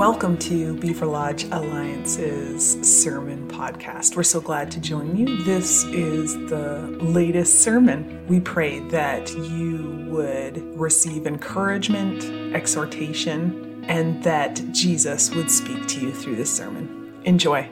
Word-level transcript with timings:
Welcome 0.00 0.38
to 0.38 0.78
Beaver 0.78 1.04
Lodge 1.04 1.44
Alliance's 1.50 2.80
sermon 2.80 3.46
podcast. 3.48 4.16
We're 4.16 4.22
so 4.22 4.40
glad 4.40 4.70
to 4.70 4.80
join 4.80 5.14
you. 5.14 5.42
This 5.42 5.84
is 5.84 6.32
the 6.48 6.86
latest 7.02 7.60
sermon. 7.60 8.26
We 8.26 8.40
pray 8.40 8.78
that 8.88 9.30
you 9.30 10.06
would 10.08 10.56
receive 10.74 11.26
encouragement, 11.26 12.24
exhortation, 12.54 13.84
and 13.88 14.24
that 14.24 14.72
Jesus 14.72 15.34
would 15.34 15.50
speak 15.50 15.86
to 15.88 16.00
you 16.00 16.14
through 16.14 16.36
this 16.36 16.50
sermon. 16.50 17.20
Enjoy. 17.26 17.68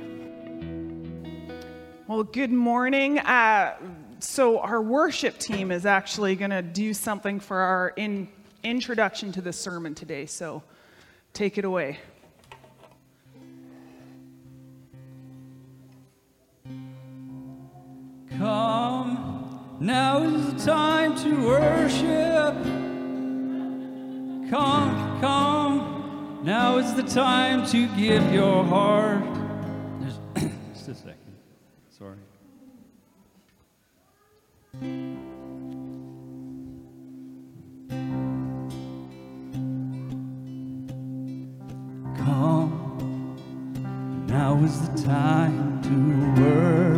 Well, 2.09 2.25
good 2.25 2.53
morning. 2.53 3.21
Uh, 3.21 3.75
so, 4.19 4.59
our 4.59 4.83
worship 4.83 5.39
team 5.39 5.71
is 5.71 5.87
actually 5.87 6.37
going 6.37 6.51
to 6.51 6.61
do 6.61 6.93
something 6.93 7.41
for 7.41 7.57
our 7.57 7.95
in, 7.97 8.29
introduction 8.63 9.33
to 9.33 9.41
the 9.41 9.55
sermon 9.55 9.95
today. 9.95 10.27
So, 10.27 10.63
take 11.33 11.57
it 11.57 11.65
away. 11.65 11.99
Come, 18.39 19.77
now 19.81 20.23
is 20.23 20.55
the 20.55 20.61
time 20.65 21.17
to 21.25 21.45
worship. 21.45 22.55
Come, 24.49 25.21
come, 25.21 26.41
now 26.45 26.79
is 26.79 26.95
the 26.95 27.03
time 27.03 27.67
to 27.67 27.89
give 27.97 28.33
your 28.33 28.63
heart. 28.63 29.25
Just 30.73 30.87
a 30.87 30.95
second. 30.95 31.17
Sorry. 31.91 32.19
Come, 42.19 43.37
now 44.29 44.63
is 44.63 44.89
the 44.89 45.03
time 45.03 45.83
to 45.83 46.41
worship. 46.41 46.98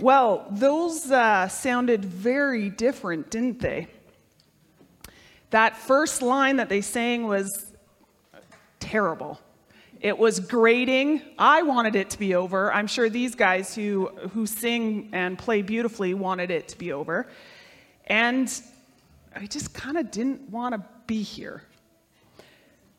Well, 0.00 0.46
those 0.50 1.10
uh, 1.10 1.48
sounded 1.48 2.06
very 2.06 2.70
different, 2.70 3.28
didn't 3.28 3.58
they? 3.58 3.86
That 5.50 5.76
first 5.76 6.22
line 6.22 6.56
that 6.56 6.70
they 6.70 6.80
sang 6.80 7.26
was 7.26 7.74
terrible. 8.78 9.38
It 10.00 10.16
was 10.16 10.40
grating. 10.40 11.20
I 11.38 11.60
wanted 11.60 11.96
it 11.96 12.08
to 12.10 12.18
be 12.18 12.34
over. 12.34 12.72
I'm 12.72 12.86
sure 12.86 13.10
these 13.10 13.34
guys 13.34 13.74
who, 13.74 14.06
who 14.32 14.46
sing 14.46 15.10
and 15.12 15.38
play 15.38 15.60
beautifully 15.60 16.14
wanted 16.14 16.50
it 16.50 16.68
to 16.68 16.78
be 16.78 16.92
over. 16.92 17.26
And 18.06 18.50
I 19.36 19.44
just 19.44 19.74
kind 19.74 19.98
of 19.98 20.10
didn't 20.10 20.48
want 20.48 20.74
to 20.74 20.82
be 21.06 21.20
here. 21.20 21.62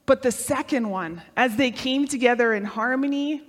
But 0.06 0.22
the 0.22 0.32
second 0.32 0.88
one, 0.88 1.24
as 1.36 1.56
they 1.56 1.72
came 1.72 2.08
together 2.08 2.54
in 2.54 2.64
harmony, 2.64 3.42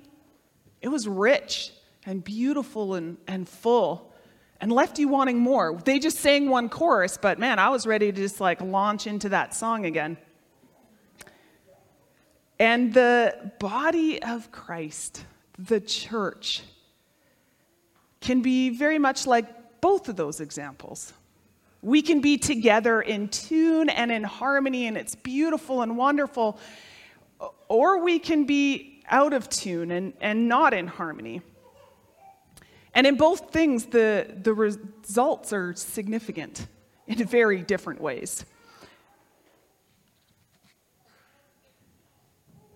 it 0.81 0.89
was 0.89 1.07
rich 1.07 1.73
and 2.05 2.23
beautiful 2.23 2.95
and, 2.95 3.17
and 3.27 3.49
full 3.49 4.13
and 4.61 4.71
left 4.71 4.99
you 4.99 5.09
wanting 5.09 5.39
more. 5.39 5.81
They 5.85 5.99
just 5.99 6.19
sang 6.19 6.49
one 6.49 6.69
chorus, 6.69 7.19
but 7.21 7.39
man, 7.39 7.59
I 7.59 7.71
was 7.71 7.87
ready 7.87 8.13
to 8.13 8.17
just 8.17 8.41
like 8.41 8.61
launch 8.61 9.07
into 9.07 9.29
that 9.31 9.55
song 9.55 9.87
again. 9.87 10.17
And 12.61 12.95
the 12.95 13.53
body 13.59 14.23
of 14.23 14.53
Christ, 14.53 15.25
the 15.59 15.81
church, 15.81 16.63
can 18.21 18.41
be 18.41 18.71
very 18.71 19.01
much 19.01 19.27
like 19.27 19.81
both 19.81 20.09
of 20.09 20.15
those 20.15 20.41
examples. 20.41 21.13
We 21.83 22.03
can 22.03 22.21
be 22.21 22.39
together 22.39 23.03
in 23.03 23.27
tune 23.29 23.89
and 23.89 24.13
in 24.13 24.23
harmony, 24.23 24.87
and 24.87 24.97
it's 24.97 25.17
beautiful 25.17 25.83
and 25.83 25.97
wonderful, 25.97 26.61
or 27.67 27.99
we 28.05 28.21
can 28.21 28.45
be 28.45 29.03
out 29.11 29.33
of 29.33 29.49
tune 29.49 29.91
and, 29.91 30.13
and 30.21 30.49
not 30.49 30.73
in 30.73 30.87
harmony. 30.87 31.43
And 32.95 33.07
in 33.07 33.17
both 33.17 33.51
things, 33.51 33.87
the, 33.87 34.27
the 34.43 34.53
results 34.53 35.53
are 35.53 35.75
significant 35.75 36.67
in 37.07 37.25
very 37.25 37.63
different 37.63 38.01
ways. 38.01 38.45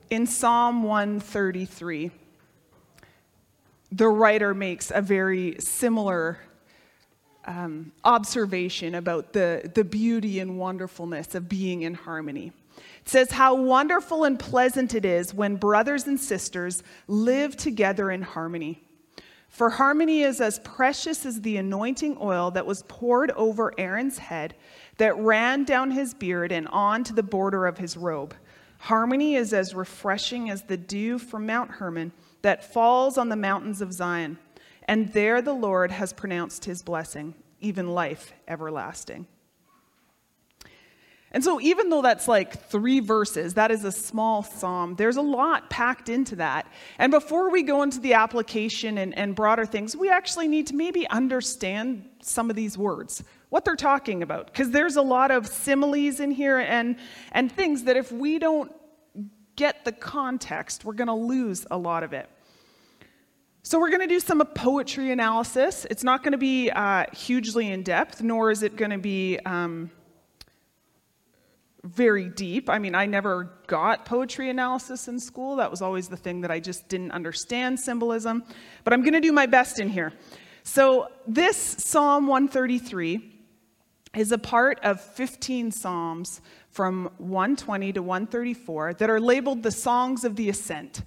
In 0.08 0.26
Psalm 0.26 0.84
133, 0.84 2.10
the 3.92 4.08
writer 4.08 4.54
makes 4.54 4.92
a 4.94 5.02
very 5.02 5.56
similar 5.58 6.38
um, 7.44 7.92
observation 8.04 8.94
about 8.94 9.32
the, 9.32 9.70
the 9.74 9.84
beauty 9.84 10.40
and 10.40 10.58
wonderfulness 10.58 11.34
of 11.34 11.48
being 11.48 11.82
in 11.82 11.94
harmony. 11.94 12.52
It 13.00 13.08
says, 13.08 13.32
How 13.32 13.54
wonderful 13.54 14.24
and 14.24 14.38
pleasant 14.38 14.94
it 14.94 15.04
is 15.04 15.32
when 15.32 15.56
brothers 15.56 16.06
and 16.06 16.18
sisters 16.18 16.82
live 17.06 17.56
together 17.56 18.10
in 18.10 18.22
harmony. 18.22 18.85
For 19.56 19.70
harmony 19.70 20.20
is 20.20 20.42
as 20.42 20.58
precious 20.58 21.24
as 21.24 21.40
the 21.40 21.56
anointing 21.56 22.18
oil 22.20 22.50
that 22.50 22.66
was 22.66 22.84
poured 22.88 23.30
over 23.30 23.72
Aaron's 23.78 24.18
head, 24.18 24.54
that 24.98 25.16
ran 25.16 25.64
down 25.64 25.92
his 25.92 26.12
beard 26.12 26.52
and 26.52 26.68
on 26.68 27.04
to 27.04 27.14
the 27.14 27.22
border 27.22 27.64
of 27.64 27.78
his 27.78 27.96
robe. 27.96 28.34
Harmony 28.80 29.34
is 29.34 29.54
as 29.54 29.74
refreshing 29.74 30.50
as 30.50 30.64
the 30.64 30.76
dew 30.76 31.18
from 31.18 31.46
Mount 31.46 31.70
Hermon 31.70 32.12
that 32.42 32.70
falls 32.70 33.16
on 33.16 33.30
the 33.30 33.34
mountains 33.34 33.80
of 33.80 33.94
Zion. 33.94 34.36
And 34.86 35.14
there 35.14 35.40
the 35.40 35.54
Lord 35.54 35.90
has 35.90 36.12
pronounced 36.12 36.66
his 36.66 36.82
blessing, 36.82 37.34
even 37.58 37.94
life 37.94 38.34
everlasting. 38.46 39.26
And 41.36 41.44
so, 41.44 41.60
even 41.60 41.90
though 41.90 42.00
that's 42.00 42.28
like 42.28 42.58
three 42.70 42.98
verses, 42.98 43.52
that 43.54 43.70
is 43.70 43.84
a 43.84 43.92
small 43.92 44.42
psalm, 44.42 44.94
there's 44.94 45.18
a 45.18 45.20
lot 45.20 45.68
packed 45.68 46.08
into 46.08 46.36
that. 46.36 46.66
And 46.98 47.10
before 47.10 47.50
we 47.50 47.62
go 47.62 47.82
into 47.82 48.00
the 48.00 48.14
application 48.14 48.96
and, 48.96 49.14
and, 49.18 49.34
broader 49.34 49.66
things, 49.66 49.94
we 49.94 50.08
actually 50.08 50.48
need 50.48 50.66
to 50.68 50.74
maybe 50.74 51.06
understand 51.10 52.08
some 52.22 52.48
of 52.48 52.56
these 52.56 52.78
words, 52.78 53.22
what 53.50 53.66
they're 53.66 53.76
talking 53.76 54.22
about. 54.22 54.46
Because 54.46 54.70
there's 54.70 54.96
a 54.96 55.02
lot 55.02 55.30
of 55.30 55.46
similes 55.46 56.20
in 56.20 56.30
here 56.30 56.58
and, 56.58 56.96
and 57.32 57.52
things 57.52 57.82
that 57.82 57.98
if 57.98 58.10
we 58.10 58.38
don't 58.38 58.72
get 59.56 59.84
the 59.84 59.92
context, 59.92 60.86
we're 60.86 60.94
going 60.94 61.08
to 61.08 61.12
lose 61.12 61.66
a 61.70 61.76
lot 61.76 62.02
of 62.02 62.14
it. 62.14 62.30
So, 63.62 63.78
we're 63.78 63.90
going 63.90 64.00
to 64.00 64.06
do 64.06 64.20
some 64.20 64.40
poetry 64.54 65.12
analysis. 65.12 65.86
It's 65.90 66.02
not 66.02 66.22
going 66.22 66.32
to 66.32 66.38
be 66.38 66.70
uh, 66.70 67.04
hugely 67.12 67.70
in 67.70 67.82
depth, 67.82 68.22
nor 68.22 68.50
is 68.50 68.62
it 68.62 68.76
going 68.76 68.92
to 68.92 68.96
be. 68.96 69.38
Um, 69.40 69.90
very 71.86 72.28
deep. 72.28 72.68
I 72.68 72.78
mean, 72.78 72.94
I 72.94 73.06
never 73.06 73.50
got 73.66 74.04
poetry 74.04 74.50
analysis 74.50 75.08
in 75.08 75.18
school. 75.20 75.56
That 75.56 75.70
was 75.70 75.82
always 75.82 76.08
the 76.08 76.16
thing 76.16 76.40
that 76.42 76.50
I 76.50 76.60
just 76.60 76.88
didn't 76.88 77.12
understand 77.12 77.78
symbolism. 77.78 78.44
But 78.84 78.92
I'm 78.92 79.02
going 79.02 79.14
to 79.14 79.20
do 79.20 79.32
my 79.32 79.46
best 79.46 79.78
in 79.78 79.88
here. 79.88 80.12
So, 80.62 81.08
this 81.28 81.56
Psalm 81.56 82.26
133 82.26 83.34
is 84.16 84.32
a 84.32 84.38
part 84.38 84.80
of 84.82 85.00
15 85.00 85.70
Psalms 85.70 86.40
from 86.70 87.10
120 87.18 87.92
to 87.92 88.02
134 88.02 88.94
that 88.94 89.08
are 89.08 89.20
labeled 89.20 89.62
the 89.62 89.70
Songs 89.70 90.24
of 90.24 90.34
the 90.36 90.48
Ascent. 90.48 91.02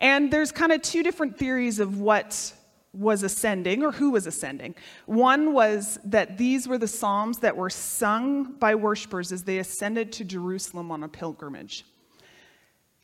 And 0.00 0.32
there's 0.32 0.52
kind 0.52 0.72
of 0.72 0.80
two 0.80 1.02
different 1.02 1.36
theories 1.36 1.80
of 1.80 2.00
what 2.00 2.54
was 2.92 3.22
ascending 3.22 3.82
or 3.82 3.92
who 3.92 4.10
was 4.10 4.26
ascending. 4.26 4.74
One 5.06 5.52
was 5.52 5.98
that 6.04 6.38
these 6.38 6.66
were 6.66 6.78
the 6.78 6.88
psalms 6.88 7.38
that 7.38 7.56
were 7.56 7.70
sung 7.70 8.54
by 8.58 8.74
worshipers 8.74 9.30
as 9.30 9.44
they 9.44 9.58
ascended 9.58 10.12
to 10.12 10.24
Jerusalem 10.24 10.90
on 10.90 11.02
a 11.02 11.08
pilgrimage. 11.08 11.84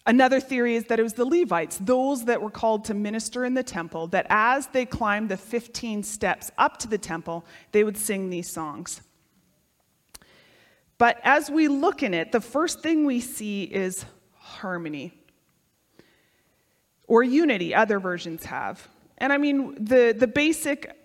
Another 0.07 0.41
theory 0.41 0.75
is 0.75 0.85
that 0.85 1.01
it 1.01 1.03
was 1.03 1.15
the 1.15 1.25
Levites, 1.25 1.79
those 1.79 2.27
that 2.27 2.43
were 2.43 2.51
called 2.51 2.85
to 2.87 2.95
minister 2.95 3.45
in 3.45 3.55
the 3.55 3.63
temple, 3.63 4.07
that 4.09 4.27
as 4.29 4.67
they 4.69 4.85
climbed 4.85 5.31
the 5.31 5.37
15 5.37 6.03
steps 6.03 6.51
up 6.59 6.77
to 6.79 6.89
the 6.89 6.99
temple, 6.99 7.45
they 7.73 7.85
would 7.85 7.97
sing 7.97 8.29
these 8.29 8.51
songs. 8.51 9.01
But 10.99 11.21
as 11.25 11.51
we 11.51 11.69
look 11.69 12.03
in 12.03 12.13
it, 12.13 12.33
the 12.33 12.41
first 12.41 12.81
thing 12.81 13.07
we 13.07 13.21
see 13.21 13.65
is 13.65 14.05
harmony 14.35 15.13
or 17.07 17.23
unity, 17.23 17.75
other 17.75 17.99
versions 17.99 18.45
have. 18.45 18.89
And 19.19 19.33
I 19.33 19.39
mean, 19.39 19.77
the, 19.83 20.15
the 20.17 20.27
basic 20.27 20.97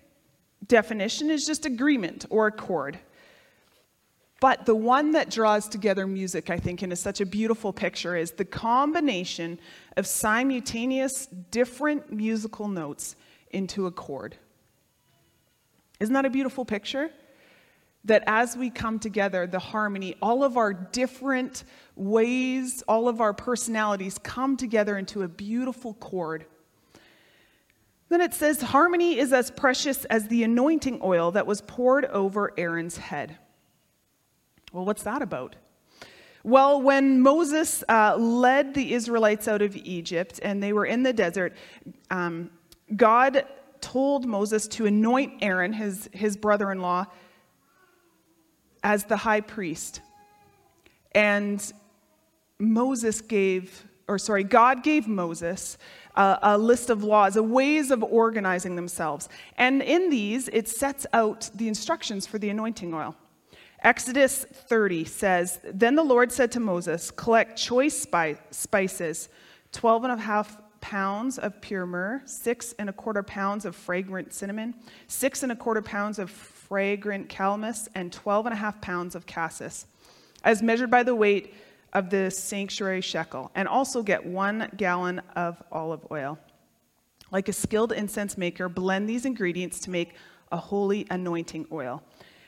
definition 0.65 1.29
is 1.29 1.45
just 1.45 1.65
agreement 1.65 2.25
or 2.29 2.47
accord. 2.47 2.99
But 4.39 4.65
the 4.65 4.75
one 4.75 5.11
that 5.11 5.29
draws 5.29 5.67
together 5.67 6.07
music, 6.07 6.49
I 6.49 6.57
think, 6.57 6.81
in 6.81 6.91
a, 6.91 6.95
such 6.95 7.19
a 7.19 7.25
beautiful 7.25 7.73
picture 7.73 8.15
is 8.15 8.31
the 8.31 8.45
combination 8.45 9.59
of 9.97 10.07
simultaneous 10.07 11.25
different 11.25 12.11
musical 12.11 12.69
notes 12.69 13.15
into 13.51 13.85
a 13.85 13.91
chord. 13.91 14.37
Isn't 15.99 16.13
that 16.13 16.25
a 16.25 16.29
beautiful 16.29 16.63
picture? 16.63 17.11
That 18.05 18.23
as 18.27 18.55
we 18.55 18.69
come 18.69 18.99
together, 18.99 19.45
the 19.45 19.59
harmony, 19.59 20.15
all 20.21 20.45
of 20.45 20.55
our 20.55 20.73
different 20.73 21.65
ways, 21.97 22.81
all 22.87 23.09
of 23.09 23.19
our 23.19 23.33
personalities 23.33 24.17
come 24.19 24.55
together 24.55 24.97
into 24.97 25.23
a 25.23 25.27
beautiful 25.27 25.95
chord. 25.95 26.45
Then 28.09 28.21
it 28.21 28.33
says, 28.33 28.61
Harmony 28.61 29.17
is 29.17 29.31
as 29.31 29.51
precious 29.51 30.05
as 30.05 30.27
the 30.27 30.43
anointing 30.43 30.99
oil 31.03 31.31
that 31.31 31.45
was 31.45 31.61
poured 31.61 32.05
over 32.05 32.53
Aaron's 32.57 32.97
head. 32.97 33.37
Well, 34.73 34.85
what's 34.85 35.03
that 35.03 35.21
about? 35.21 35.55
Well, 36.43 36.81
when 36.81 37.21
Moses 37.21 37.83
uh, 37.87 38.15
led 38.17 38.73
the 38.73 38.93
Israelites 38.93 39.47
out 39.47 39.61
of 39.61 39.75
Egypt 39.75 40.39
and 40.41 40.61
they 40.63 40.73
were 40.73 40.85
in 40.85 41.03
the 41.03 41.13
desert, 41.13 41.55
um, 42.09 42.49
God 42.95 43.45
told 43.81 44.25
Moses 44.25 44.67
to 44.69 44.85
anoint 44.85 45.33
Aaron, 45.41 45.73
his, 45.73 46.09
his 46.11 46.35
brother 46.37 46.71
in 46.71 46.81
law, 46.81 47.05
as 48.83 49.03
the 49.03 49.17
high 49.17 49.41
priest. 49.41 50.01
And 51.11 51.61
Moses 52.57 53.21
gave, 53.21 53.85
or 54.07 54.17
sorry, 54.17 54.43
God 54.43 54.83
gave 54.83 55.07
Moses 55.07 55.77
a, 56.19 56.39
a, 56.43 56.57
list 56.57 56.89
of 56.89 57.03
laws, 57.03 57.37
a 57.37 57.43
ways 57.43 57.91
of 57.91 58.03
organizing 58.03 58.75
themselves. 58.75 59.29
And 59.57 59.81
in 59.81 60.09
these, 60.09 60.49
it 60.49 60.67
sets 60.67 61.07
out 61.13 61.49
the 61.55 61.69
instructions 61.69 62.27
for 62.27 62.37
the 62.37 62.49
anointing 62.49 62.93
oil. 62.93 63.15
Exodus 63.81 64.43
30 64.43 65.05
says, 65.05 65.61
Then 65.63 65.95
the 65.95 66.03
Lord 66.03 66.31
said 66.33 66.51
to 66.51 66.59
Moses, 66.59 67.09
Collect 67.09 67.57
choice 67.57 68.05
spices, 68.51 69.29
12 69.71 70.03
and 70.03 70.13
a 70.13 70.17
half 70.17 70.57
pounds 70.81 71.37
of 71.39 71.61
pure 71.61 71.85
myrrh, 71.85 72.21
six 72.25 72.73
and 72.77 72.89
a 72.89 72.93
quarter 72.93 73.23
pounds 73.23 73.63
of 73.63 73.73
fragrant 73.73 74.33
cinnamon, 74.33 74.73
six 75.07 75.43
and 75.43 75.53
a 75.53 75.55
quarter 75.55 75.81
pounds 75.81 76.19
of 76.19 76.29
fragrant 76.29 77.29
calamus, 77.29 77.87
and 77.95 78.11
12 78.11 78.47
and 78.47 78.53
a 78.53 78.57
half 78.57 78.81
pounds 78.81 79.15
of 79.15 79.25
cassia, 79.25 79.71
as 80.43 80.61
measured 80.61 80.91
by 80.91 81.03
the 81.03 81.15
weight 81.15 81.53
of 81.93 82.09
the 82.09 82.29
sanctuary 82.29 83.01
shekel, 83.01 83.51
and 83.55 83.67
also 83.67 84.03
get 84.03 84.25
one 84.25 84.69
gallon 84.77 85.19
of 85.35 85.61
olive 85.71 86.05
oil. 86.11 86.37
Like 87.31 87.47
a 87.47 87.53
skilled 87.53 87.91
incense 87.91 88.37
maker, 88.37 88.69
blend 88.69 89.07
these 89.07 89.25
ingredients 89.25 89.79
to 89.81 89.89
make 89.89 90.15
a 90.51 90.57
holy 90.57 91.05
anointing 91.09 91.67
oil. 91.71 92.03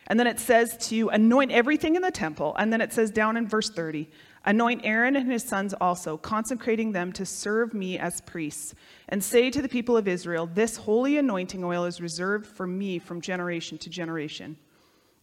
And 0.08 0.20
then 0.20 0.28
it 0.28 0.40
says 0.40 0.76
to 0.90 1.10
anoint 1.10 1.52
everything 1.52 1.96
in 1.96 2.02
the 2.02 2.12
temple. 2.12 2.56
And 2.58 2.74
then 2.74 2.82
it 2.82 2.92
says 2.92 3.12
down 3.12 3.38
in 3.38 3.48
verse 3.48 3.70
30 3.70 4.10
anoint 4.44 4.82
Aaron 4.84 5.16
and 5.16 5.32
his 5.32 5.44
sons 5.44 5.74
also, 5.80 6.18
consecrating 6.18 6.92
them 6.92 7.14
to 7.14 7.26
serve 7.26 7.76
me 7.76 8.00
as 8.00 8.22
priests. 8.22 8.74
And 9.08 9.24
say 9.24 9.52
to 9.52 9.62
the 9.62 9.70
people 9.70 9.96
of 9.96 10.08
Israel, 10.08 10.50
This 10.52 10.78
holy 10.78 11.18
anointing 11.18 11.64
oil 11.64 11.86
is 11.86 12.02
reserved 12.02 12.48
for 12.48 12.66
me 12.66 12.98
from 12.98 13.22
generation 13.22 13.78
to 13.78 13.90
generation. 13.90 14.58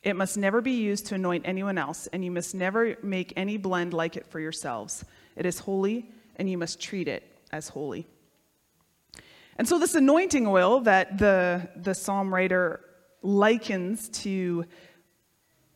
It 0.02 0.16
must 0.16 0.36
never 0.36 0.60
be 0.60 0.72
used 0.72 1.06
to 1.06 1.16
anoint 1.16 1.46
anyone 1.46 1.76
else, 1.76 2.06
and 2.08 2.24
you 2.24 2.30
must 2.30 2.54
never 2.54 2.96
make 3.02 3.32
any 3.36 3.56
blend 3.56 3.92
like 3.92 4.16
it 4.16 4.26
for 4.26 4.40
yourselves. 4.40 5.04
It 5.36 5.44
is 5.44 5.58
holy, 5.58 6.10
and 6.36 6.48
you 6.48 6.56
must 6.56 6.80
treat 6.80 7.08
it 7.08 7.24
as 7.50 7.68
holy. 7.68 8.06
And 9.56 9.66
so, 9.66 9.78
this 9.78 9.96
anointing 9.96 10.46
oil 10.46 10.80
that 10.80 11.18
the, 11.18 11.68
the 11.74 11.94
psalm 11.94 12.32
writer 12.32 12.80
likens 13.22 14.08
to 14.10 14.64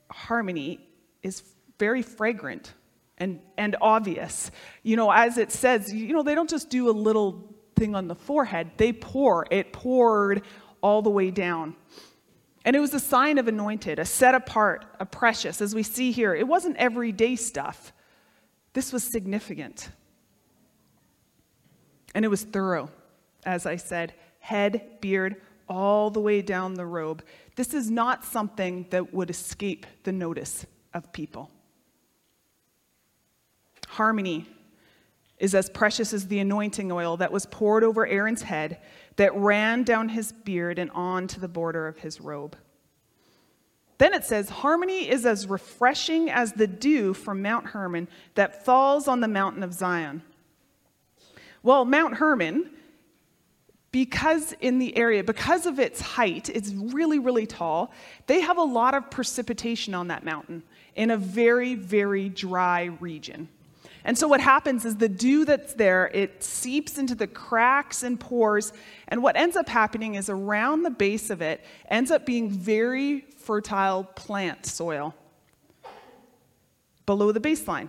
harmony 0.08 0.78
is 1.22 1.42
very 1.78 2.02
fragrant 2.02 2.74
and, 3.18 3.40
and 3.58 3.76
obvious. 3.80 4.52
You 4.84 4.96
know, 4.96 5.10
as 5.10 5.36
it 5.36 5.50
says, 5.50 5.92
you 5.92 6.12
know, 6.12 6.22
they 6.22 6.36
don't 6.36 6.50
just 6.50 6.70
do 6.70 6.88
a 6.88 6.92
little 6.92 7.54
thing 7.74 7.96
on 7.96 8.06
the 8.06 8.14
forehead, 8.14 8.70
they 8.76 8.92
pour. 8.92 9.46
It 9.50 9.72
poured 9.72 10.42
all 10.80 11.02
the 11.02 11.10
way 11.10 11.30
down. 11.30 11.74
And 12.64 12.76
it 12.76 12.80
was 12.80 12.94
a 12.94 13.00
sign 13.00 13.38
of 13.38 13.48
anointed, 13.48 13.98
a 13.98 14.04
set 14.04 14.34
apart, 14.34 14.84
a 15.00 15.06
precious. 15.06 15.60
As 15.60 15.74
we 15.74 15.82
see 15.82 16.12
here, 16.12 16.34
it 16.34 16.46
wasn't 16.46 16.76
everyday 16.76 17.36
stuff. 17.36 17.92
This 18.72 18.92
was 18.92 19.02
significant. 19.02 19.90
And 22.14 22.24
it 22.24 22.28
was 22.28 22.44
thorough, 22.44 22.90
as 23.44 23.66
I 23.66 23.76
said 23.76 24.14
head, 24.42 25.00
beard, 25.00 25.36
all 25.68 26.10
the 26.10 26.20
way 26.20 26.42
down 26.42 26.74
the 26.74 26.84
robe. 26.84 27.22
This 27.54 27.72
is 27.72 27.90
not 27.90 28.24
something 28.24 28.86
that 28.90 29.14
would 29.14 29.30
escape 29.30 29.86
the 30.02 30.10
notice 30.10 30.66
of 30.92 31.12
people. 31.12 31.48
Harmony 33.86 34.48
is 35.38 35.54
as 35.54 35.70
precious 35.70 36.12
as 36.12 36.26
the 36.26 36.40
anointing 36.40 36.90
oil 36.90 37.16
that 37.16 37.30
was 37.30 37.46
poured 37.46 37.84
over 37.84 38.04
Aaron's 38.04 38.42
head, 38.42 38.80
that 39.16 39.34
ran 39.34 39.82
down 39.82 40.08
his 40.08 40.32
beard 40.32 40.78
and 40.78 40.90
on 40.92 41.26
to 41.28 41.40
the 41.40 41.48
border 41.48 41.86
of 41.86 41.98
his 41.98 42.20
robe. 42.20 42.56
Then 43.98 44.14
it 44.14 44.24
says, 44.24 44.48
Harmony 44.48 45.08
is 45.08 45.26
as 45.26 45.46
refreshing 45.46 46.30
as 46.30 46.52
the 46.52 46.66
dew 46.66 47.14
from 47.14 47.42
Mount 47.42 47.66
Hermon 47.66 48.08
that 48.34 48.64
falls 48.64 49.06
on 49.06 49.20
the 49.20 49.28
mountain 49.28 49.62
of 49.62 49.72
Zion. 49.72 50.22
Well, 51.62 51.84
Mount 51.84 52.14
Hermon 52.14 52.70
because 53.92 54.54
in 54.60 54.78
the 54.78 54.96
area, 54.96 55.22
because 55.22 55.66
of 55.66 55.78
its 55.78 56.00
height, 56.00 56.48
it's 56.48 56.72
really, 56.72 57.18
really 57.18 57.46
tall, 57.46 57.92
they 58.26 58.40
have 58.40 58.56
a 58.56 58.62
lot 58.62 58.94
of 58.94 59.10
precipitation 59.10 59.94
on 59.94 60.08
that 60.08 60.24
mountain 60.24 60.62
in 60.96 61.10
a 61.10 61.16
very, 61.16 61.74
very 61.74 62.30
dry 62.30 62.84
region. 63.00 63.48
And 64.04 64.18
so 64.18 64.26
what 64.26 64.40
happens 64.40 64.84
is 64.84 64.96
the 64.96 65.08
dew 65.08 65.44
that's 65.44 65.74
there, 65.74 66.10
it 66.12 66.42
seeps 66.42 66.98
into 66.98 67.14
the 67.14 67.26
cracks 67.26 68.02
and 68.02 68.18
pores, 68.18 68.72
and 69.08 69.22
what 69.22 69.36
ends 69.36 69.56
up 69.56 69.68
happening 69.68 70.16
is 70.16 70.28
around 70.28 70.82
the 70.82 70.90
base 70.90 71.30
of 71.30 71.40
it 71.40 71.64
ends 71.88 72.10
up 72.10 72.26
being 72.26 72.50
very 72.50 73.20
fertile 73.20 74.04
plant 74.04 74.66
soil 74.66 75.14
below 77.06 77.30
the 77.32 77.40
baseline. 77.40 77.88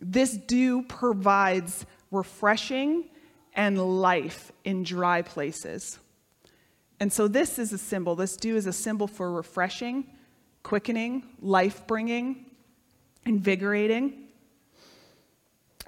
This 0.00 0.36
dew 0.36 0.82
provides 0.82 1.86
refreshing 2.10 3.04
and 3.54 4.00
life 4.00 4.52
in 4.64 4.84
dry 4.84 5.22
places. 5.22 5.98
And 7.00 7.12
so, 7.12 7.28
this 7.28 7.58
is 7.58 7.72
a 7.72 7.78
symbol. 7.78 8.14
This 8.14 8.36
dew 8.36 8.56
is 8.56 8.66
a 8.66 8.72
symbol 8.72 9.06
for 9.06 9.32
refreshing, 9.32 10.04
quickening, 10.62 11.24
life 11.40 11.86
bringing, 11.86 12.46
invigorating. 13.24 14.27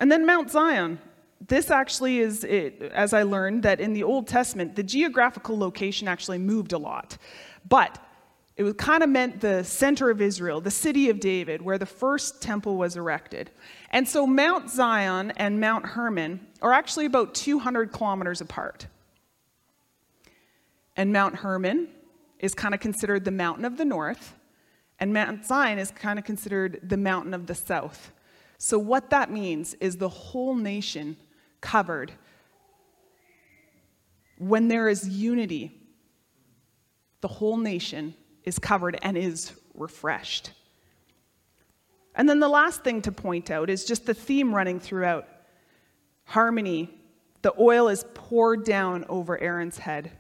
And 0.01 0.11
then 0.11 0.27
Mount 0.27 0.51
Zion. 0.51 0.99
This 1.47 1.71
actually 1.71 2.19
is, 2.19 2.45
it, 2.45 2.83
as 2.93 3.15
I 3.15 3.23
learned, 3.23 3.63
that 3.63 3.81
in 3.81 3.93
the 3.95 4.03
Old 4.03 4.27
Testament, 4.27 4.77
the 4.77 4.83
geographical 4.83 5.59
location 5.59 6.07
actually 6.07 6.39
moved 6.39 6.73
a 6.73 6.79
lot. 6.79 7.17
But 7.69 7.99
it 8.57 8.63
was 8.63 8.75
kind 8.75 9.03
of 9.03 9.09
meant 9.09 9.41
the 9.41 9.65
center 9.65 10.11
of 10.11 10.21
Israel, 10.21 10.61
the 10.61 10.71
city 10.71 11.09
of 11.09 11.19
David, 11.19 11.63
where 11.63 11.79
the 11.79 11.87
first 11.87 12.43
temple 12.43 12.77
was 12.77 12.95
erected. 12.95 13.51
And 13.91 14.07
so 14.07 14.27
Mount 14.27 14.69
Zion 14.69 15.33
and 15.37 15.61
Mount 15.61 15.87
Hermon 15.87 16.47
are 16.61 16.75
actually 16.75 17.07
about 17.07 17.35
200 17.35 17.91
kilometers 17.91 18.43
apart. 18.43 18.87
And 20.95 21.11
Mount 21.11 21.37
Hermon 21.37 21.89
is 22.39 22.55
kind 22.55 22.75
of 22.75 22.81
considered 22.81 23.25
the 23.25 23.31
mountain 23.31 23.65
of 23.65 23.79
the 23.79 23.85
north, 23.87 24.35
and 24.99 25.15
Mount 25.15 25.47
Zion 25.47 25.79
is 25.79 25.91
kind 25.91 26.19
of 26.19 26.27
considered 26.27 26.81
the 26.83 26.99
mountain 26.99 27.33
of 27.33 27.47
the 27.47 27.55
south. 27.55 28.13
So, 28.63 28.79
what 28.79 29.09
that 29.09 29.31
means 29.31 29.73
is 29.81 29.97
the 29.97 30.11
whole 30.11 30.55
nation 30.55 31.17
covered. 31.63 32.13
When 34.37 34.69
there 34.69 34.87
is 34.87 35.09
unity, 35.09 35.73
the 37.23 37.29
whole 37.29 37.57
nation 37.57 38.15
is 38.45 38.59
covered 38.59 38.99
and 39.01 39.17
is 39.17 39.53
refreshed. 39.73 40.51
And 42.15 42.29
then 42.29 42.39
the 42.39 42.51
last 42.51 42.85
thing 42.85 43.01
to 43.03 43.13
point 43.13 43.51
out 43.51 43.71
is 43.71 43.87
just 43.87 44.05
the 44.05 44.13
theme 44.13 44.55
running 44.55 44.79
throughout 44.79 45.27
harmony. 46.25 46.91
The 47.41 47.55
oil 47.59 47.89
is 47.89 48.05
poured 48.13 48.65
down 48.65 49.07
over 49.09 49.41
Aaron's 49.41 49.79
head, 49.79 50.13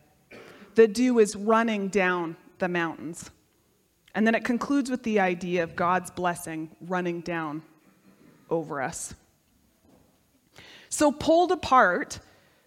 the 0.76 0.88
dew 0.88 1.18
is 1.18 1.36
running 1.36 1.88
down 1.88 2.38
the 2.58 2.68
mountains. 2.68 3.30
And 4.14 4.26
then 4.26 4.34
it 4.34 4.46
concludes 4.46 4.90
with 4.90 5.02
the 5.02 5.20
idea 5.20 5.62
of 5.62 5.76
God's 5.76 6.10
blessing 6.10 6.74
running 6.80 7.20
down 7.20 7.62
over 8.50 8.82
us. 8.82 9.14
So, 10.88 11.12
pulled 11.12 11.52
apart, 11.52 12.18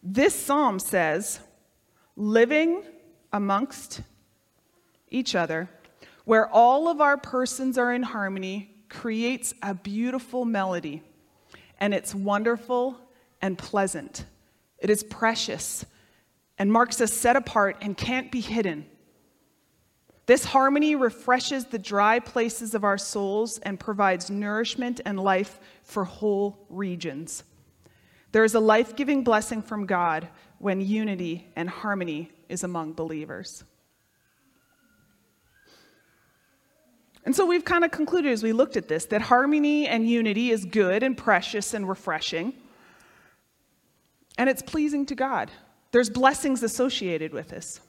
this 0.02 0.34
psalm 0.34 0.80
says, 0.80 1.40
living 2.16 2.84
amongst 3.32 4.02
each 5.10 5.36
other, 5.36 5.70
where 6.26 6.48
all 6.50 6.88
of 6.88 7.02
our 7.02 7.18
persons 7.18 7.78
are 7.78 7.94
in 7.94 8.04
harmony, 8.04 8.74
creates 8.90 9.54
a 9.62 9.74
beautiful 9.74 10.46
melody. 10.46 11.04
And 11.80 11.94
it's 11.94 12.16
wonderful 12.16 12.98
and 13.42 13.58
pleasant. 13.58 14.26
It 14.78 14.90
is 14.90 15.04
precious 15.04 15.86
and 16.58 16.72
marks 16.72 17.02
us 17.02 17.12
set 17.12 17.36
apart 17.36 17.78
and 17.82 17.98
can't 17.98 18.32
be 18.32 18.40
hidden. 18.40 18.86
This 20.26 20.46
harmony 20.46 20.96
refreshes 20.96 21.66
the 21.66 21.80
dry 21.80 22.20
places 22.20 22.74
of 22.74 22.84
our 22.84 22.98
souls 22.98 23.60
and 23.60 23.80
provides 23.80 24.30
nourishment 24.30 25.02
and 25.06 25.20
life 25.20 25.60
for 25.84 26.06
whole 26.06 26.66
regions. 26.70 27.44
There 28.32 28.46
is 28.46 28.56
a 28.56 28.60
life 28.60 28.96
giving 28.96 29.24
blessing 29.24 29.62
from 29.62 29.86
God 29.86 30.28
when 30.60 30.80
unity 30.80 31.52
and 31.56 31.70
harmony 31.70 32.32
is 32.48 32.64
among 32.64 32.94
believers. 32.94 33.64
And 37.26 37.36
so 37.36 37.46
we've 37.46 37.66
kind 37.66 37.86
of 37.86 37.92
concluded 37.92 38.32
as 38.32 38.44
we 38.44 38.54
looked 38.54 38.76
at 38.76 38.88
this 38.88 39.06
that 39.06 39.22
harmony 39.22 39.88
and 39.88 40.10
unity 40.10 40.52
is 40.52 40.66
good 40.66 41.04
and 41.04 41.18
precious 41.18 41.74
and 41.74 41.88
refreshing, 41.88 42.54
and 44.38 44.50
it's 44.50 44.62
pleasing 44.62 45.06
to 45.08 45.16
God. 45.16 45.52
There's 45.92 46.10
blessings 46.10 46.64
associated 46.64 47.34
with 47.34 47.50
this. 47.50 47.80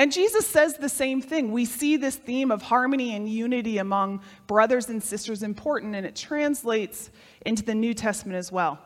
And 0.00 0.10
Jesus 0.10 0.46
says 0.46 0.78
the 0.78 0.88
same 0.88 1.20
thing. 1.20 1.52
We 1.52 1.66
see 1.66 1.98
this 1.98 2.16
theme 2.16 2.50
of 2.50 2.62
harmony 2.62 3.14
and 3.14 3.28
unity 3.28 3.76
among 3.76 4.22
brothers 4.46 4.88
and 4.88 5.02
sisters 5.02 5.42
important, 5.42 5.94
and 5.94 6.06
it 6.06 6.16
translates 6.16 7.10
into 7.44 7.62
the 7.62 7.74
New 7.74 7.92
Testament 7.92 8.38
as 8.38 8.50
well. 8.50 8.78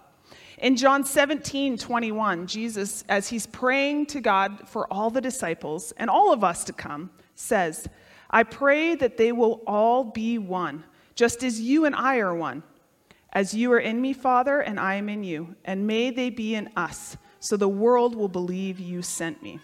In 0.58 0.74
John 0.74 1.04
17, 1.04 1.78
21, 1.78 2.48
Jesus, 2.48 3.04
as 3.08 3.28
he's 3.28 3.46
praying 3.46 4.06
to 4.06 4.20
God 4.20 4.68
for 4.68 4.92
all 4.92 5.08
the 5.08 5.20
disciples 5.20 5.92
and 5.98 6.10
all 6.10 6.32
of 6.32 6.42
us 6.42 6.64
to 6.64 6.72
come, 6.72 7.10
says, 7.36 7.88
I 8.28 8.42
pray 8.42 8.96
that 8.96 9.16
they 9.16 9.30
will 9.30 9.62
all 9.68 10.02
be 10.02 10.38
one, 10.38 10.82
just 11.14 11.44
as 11.44 11.60
you 11.60 11.84
and 11.84 11.94
I 11.94 12.16
are 12.16 12.34
one. 12.34 12.64
As 13.32 13.54
you 13.54 13.70
are 13.70 13.78
in 13.78 14.00
me, 14.00 14.14
Father, 14.14 14.58
and 14.58 14.80
I 14.80 14.94
am 14.96 15.08
in 15.08 15.22
you, 15.22 15.54
and 15.64 15.86
may 15.86 16.10
they 16.10 16.30
be 16.30 16.56
in 16.56 16.70
us, 16.76 17.16
so 17.38 17.56
the 17.56 17.68
world 17.68 18.16
will 18.16 18.26
believe 18.26 18.80
you 18.80 19.00
sent 19.00 19.44
me. 19.44 19.60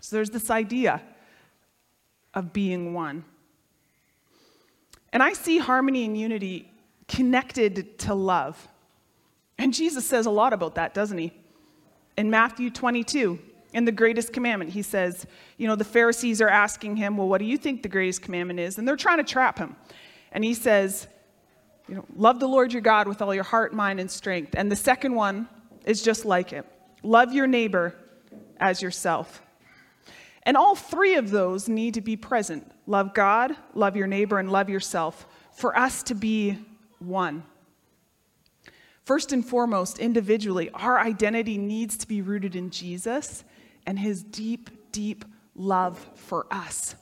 So 0.00 0.16
there's 0.16 0.30
this 0.30 0.50
idea 0.50 1.02
of 2.34 2.52
being 2.52 2.94
one. 2.94 3.24
And 5.12 5.22
I 5.22 5.32
see 5.32 5.58
harmony 5.58 6.04
and 6.04 6.16
unity 6.16 6.70
connected 7.08 7.98
to 8.00 8.14
love. 8.14 8.68
And 9.58 9.74
Jesus 9.74 10.06
says 10.06 10.26
a 10.26 10.30
lot 10.30 10.52
about 10.52 10.76
that, 10.76 10.94
doesn't 10.94 11.18
he? 11.18 11.32
In 12.16 12.30
Matthew 12.30 12.70
22, 12.70 13.38
in 13.72 13.84
the 13.84 13.92
greatest 13.92 14.32
commandment, 14.32 14.70
he 14.70 14.82
says, 14.82 15.26
you 15.56 15.66
know, 15.66 15.76
the 15.76 15.84
Pharisees 15.84 16.40
are 16.40 16.48
asking 16.48 16.96
him, 16.96 17.16
well, 17.16 17.28
what 17.28 17.38
do 17.38 17.44
you 17.44 17.56
think 17.56 17.82
the 17.82 17.88
greatest 17.88 18.22
commandment 18.22 18.60
is? 18.60 18.78
And 18.78 18.86
they're 18.86 18.96
trying 18.96 19.18
to 19.18 19.24
trap 19.24 19.58
him. 19.58 19.76
And 20.32 20.44
he 20.44 20.54
says, 20.54 21.08
you 21.88 21.96
know, 21.96 22.04
love 22.14 22.40
the 22.40 22.46
Lord 22.46 22.72
your 22.72 22.82
God 22.82 23.08
with 23.08 23.20
all 23.20 23.34
your 23.34 23.44
heart, 23.44 23.74
mind, 23.74 23.98
and 23.98 24.10
strength. 24.10 24.54
And 24.56 24.70
the 24.70 24.76
second 24.76 25.14
one 25.14 25.48
is 25.84 26.02
just 26.02 26.24
like 26.24 26.52
it 26.52 26.64
love 27.02 27.32
your 27.32 27.46
neighbor 27.46 27.94
as 28.58 28.82
yourself. 28.82 29.42
And 30.50 30.56
all 30.56 30.74
three 30.74 31.14
of 31.14 31.30
those 31.30 31.68
need 31.68 31.94
to 31.94 32.00
be 32.00 32.16
present 32.16 32.68
love 32.84 33.14
God, 33.14 33.54
love 33.72 33.94
your 33.94 34.08
neighbor, 34.08 34.40
and 34.40 34.50
love 34.50 34.68
yourself 34.68 35.24
for 35.52 35.78
us 35.78 36.02
to 36.02 36.14
be 36.16 36.58
one. 36.98 37.44
First 39.04 39.30
and 39.30 39.46
foremost, 39.46 40.00
individually, 40.00 40.68
our 40.70 40.98
identity 40.98 41.56
needs 41.56 41.96
to 41.98 42.08
be 42.08 42.20
rooted 42.20 42.56
in 42.56 42.70
Jesus 42.70 43.44
and 43.86 43.96
his 43.96 44.24
deep, 44.24 44.90
deep 44.90 45.24
love 45.54 46.04
for 46.16 46.48
us. 46.50 46.96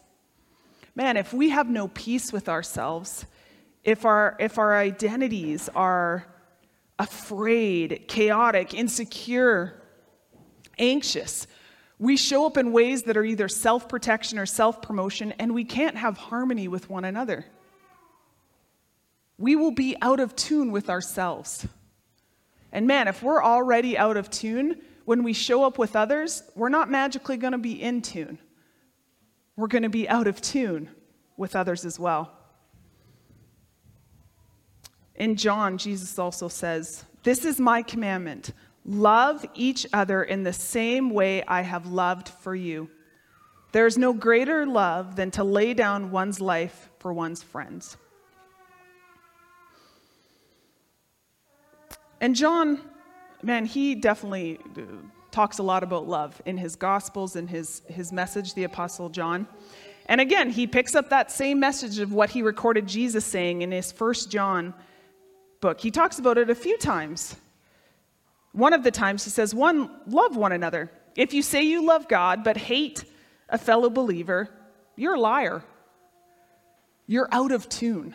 Man, 0.95 1.17
if 1.17 1.33
we 1.33 1.49
have 1.49 1.71
no 1.71 1.89
peace 1.89 2.31
with 2.31 2.51
ourselves, 2.51 3.25
if 3.83 4.05
our, 4.05 4.37
if 4.39 4.59
our 4.59 4.77
identities 4.77 5.71
are 5.75 6.27
afraid, 6.99 8.09
chaotic, 8.09 8.75
insecure, 8.75 9.81
anxious, 10.79 11.47
we 11.99 12.17
show 12.17 12.47
up 12.47 12.57
in 12.57 12.73
ways 12.73 13.03
that 13.05 13.17
are 13.17 13.25
either 13.25 13.49
self 13.49 13.89
protection 13.89 14.39
or 14.39 14.47
self 14.47 14.81
promotion, 14.83 15.33
and 15.39 15.55
we 15.55 15.65
can't 15.65 15.97
have 15.97 16.17
harmony 16.17 16.69
with 16.69 16.89
one 16.89 17.05
another. 17.05 17.45
We 19.37 19.57
will 19.57 19.73
be 19.73 19.97
out 20.03 20.21
of 20.21 20.35
tune 20.37 20.73
with 20.73 20.91
ourselves. 20.91 21.67
And 22.73 22.87
man, 22.87 23.09
if 23.09 23.23
we're 23.23 23.43
already 23.43 23.97
out 23.97 24.17
of 24.17 24.31
tune, 24.31 24.81
when 25.05 25.23
we 25.23 25.33
show 25.33 25.65
up 25.65 25.79
with 25.79 25.97
others, 25.97 26.43
we're 26.55 26.69
not 26.69 26.91
magically 26.91 27.37
going 27.37 27.53
to 27.53 27.59
be 27.59 27.81
in 27.81 28.03
tune. 28.03 28.39
We're 29.57 29.69
going 29.69 29.85
to 29.85 29.89
be 29.89 30.09
out 30.09 30.27
of 30.27 30.41
tune 30.41 30.91
with 31.37 31.57
others 31.57 31.85
as 31.85 31.99
well. 31.99 32.33
In 35.15 35.35
John, 35.35 35.79
Jesus 35.79 36.19
also 36.19 36.47
says, 36.49 37.05
This 37.23 37.45
is 37.45 37.59
my 37.59 37.83
commandment 37.83 38.53
Love 38.85 39.45
each 39.55 39.87
other 39.93 40.23
in 40.23 40.43
the 40.45 40.53
same 40.53 41.11
way 41.11 41.43
I 41.45 41.63
have 41.63 41.87
loved 41.87 42.29
for 42.29 42.55
you. 42.55 42.91
There 43.73 43.87
is 43.87 43.99
no 43.99 44.13
greater 44.13 44.67
love 44.67 45.17
than 45.17 45.31
to 45.33 45.45
lay 45.45 45.75
down 45.75 46.11
one's 46.11 46.41
life 46.41 46.89
for 46.99 47.13
one's 47.13 47.43
friends. 47.43 47.97
And 52.21 52.35
John, 52.35 52.81
man, 53.43 53.67
he 53.67 53.95
definitely 53.95 54.59
uh, 54.77 54.83
talks 55.31 55.59
a 55.59 55.63
lot 55.63 55.83
about 55.83 56.09
love 56.09 56.41
in 56.47 56.57
his 56.57 56.75
Gospels 56.75 57.37
and 57.37 57.49
his, 57.49 57.83
his 57.89 58.11
message, 58.11 58.55
the 58.55 58.65
Apostle 58.65 59.09
John. 59.09 59.47
And 60.07 60.21
again, 60.21 60.51
he 60.51 60.67
picks 60.67 60.95
up 60.95 61.11
that 61.11 61.31
same 61.31 61.61
message 61.61 61.99
of 61.99 62.13
what 62.13 62.31
he 62.31 62.43
recorded 62.43 62.87
Jesus 62.87 63.25
saying 63.25 63.63
in 63.63 63.71
his 63.71 63.93
first 63.93 64.31
John 64.31 64.73
book. 65.61 65.81
He 65.81 65.91
talks 65.91 66.19
about 66.19 66.39
it 66.39 66.49
a 66.49 66.55
few 66.55 66.79
times. 66.79 67.37
One 68.53 68.73
of 68.73 68.83
the 68.83 68.91
times 68.91 69.25
he 69.25 69.31
says, 69.31 69.55
one, 69.55 69.91
love 70.07 70.37
one 70.37 70.53
another. 70.53 70.91
If 71.17 71.35
you 71.35 71.43
say 71.43 71.63
you 71.63 71.87
love 71.87 72.09
God 72.09 72.45
but 72.45 72.57
hate 72.57 73.05
a 73.49 73.59
fellow 73.59 73.91
believer, 73.91 74.49
you're 74.97 75.15
a 75.15 75.21
liar. 75.21 75.63
You're 77.07 77.29
out 77.33 77.53
of 77.53 77.69
tune. 77.69 78.15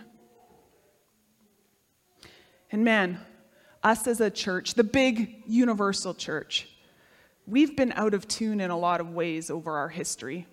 And 2.72 2.84
man, 2.84 3.20
us 3.84 4.08
as 4.08 4.22
a 4.22 4.32
church, 4.32 4.74
the 4.74 4.84
big 4.84 5.44
universal 5.46 6.14
church, 6.14 6.68
we've 7.46 7.76
been 7.76 7.92
out 7.94 8.14
of 8.14 8.28
tune 8.28 8.60
in 8.60 8.72
a 8.72 8.78
lot 8.78 9.02
of 9.02 9.12
ways 9.12 9.50
over 9.50 9.78
our 9.78 9.90
history. 9.90 10.48